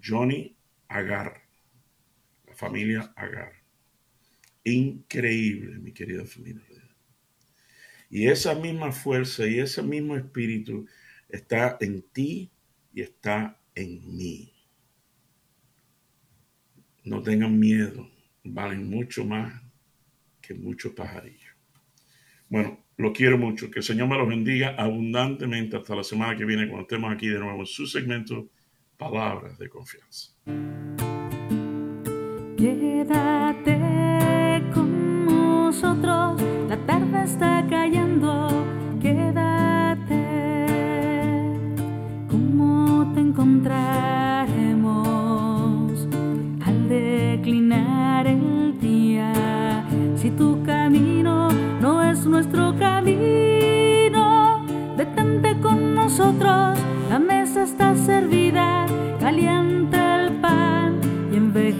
Johnny 0.00 0.55
Agar, 0.88 1.42
la 2.46 2.54
familia 2.54 3.12
Agar. 3.16 3.52
Increíble, 4.64 5.78
mi 5.78 5.92
querida 5.92 6.24
familia. 6.24 6.64
Y 8.10 8.28
esa 8.28 8.54
misma 8.54 8.92
fuerza 8.92 9.46
y 9.46 9.58
ese 9.58 9.82
mismo 9.82 10.16
espíritu 10.16 10.86
está 11.28 11.76
en 11.80 12.02
ti 12.02 12.50
y 12.92 13.02
está 13.02 13.60
en 13.74 14.16
mí. 14.16 14.52
No 17.04 17.22
tengan 17.22 17.58
miedo, 17.58 18.10
valen 18.42 18.88
mucho 18.88 19.24
más 19.24 19.62
que 20.40 20.54
muchos 20.54 20.92
pajarillos. 20.92 21.54
Bueno, 22.48 22.84
lo 22.96 23.12
quiero 23.12 23.38
mucho. 23.38 23.70
Que 23.70 23.80
el 23.80 23.84
Señor 23.84 24.08
me 24.08 24.16
los 24.16 24.28
bendiga 24.28 24.74
abundantemente 24.76 25.76
hasta 25.76 25.96
la 25.96 26.04
semana 26.04 26.36
que 26.36 26.44
viene 26.44 26.68
cuando 26.68 26.82
estemos 26.82 27.12
aquí 27.12 27.28
de 27.28 27.38
nuevo 27.38 27.60
en 27.60 27.66
su 27.66 27.86
segmento 27.86 28.50
Palabras 28.98 29.58
de 29.58 29.68
Confianza. 29.68 30.32
Quédate 32.56 33.78
con 34.72 35.26
nosotros, 35.26 36.40
la 36.68 36.78
tarde 36.86 37.24
está 37.24 37.66
cayendo, 37.68 38.48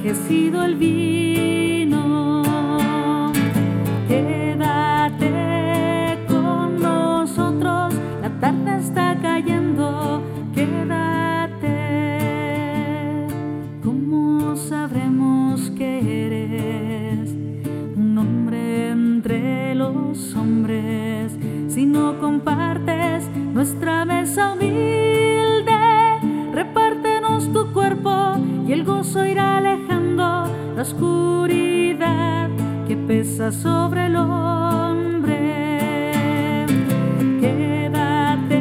envejecido 0.07 0.63
el 0.63 0.77
vino. 0.77 1.76
Oscuridad 30.87 32.49
que 32.87 32.97
pesa 32.97 33.51
sobre 33.51 34.07
el 34.07 34.15
hombre. 34.17 35.41
Quédate 37.41 38.61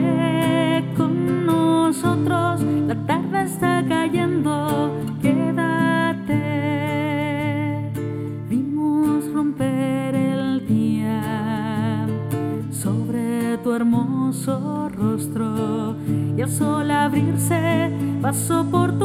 con 0.98 1.46
nosotros, 1.46 2.64
la 2.88 2.96
tarde 3.06 3.44
está 3.44 3.86
cayendo, 3.88 4.92
quédate. 5.22 6.42
Vimos 8.50 9.32
romper 9.32 10.16
el 10.16 10.66
día 10.66 12.08
sobre 12.72 13.60
tu 13.60 13.72
hermoso 13.72 14.90
rostro 14.90 15.96
y 16.36 16.42
al 16.42 16.50
sol 16.50 16.90
abrirse 16.90 17.92
pasó 18.20 18.66
por 18.66 18.98
tu 18.98 19.05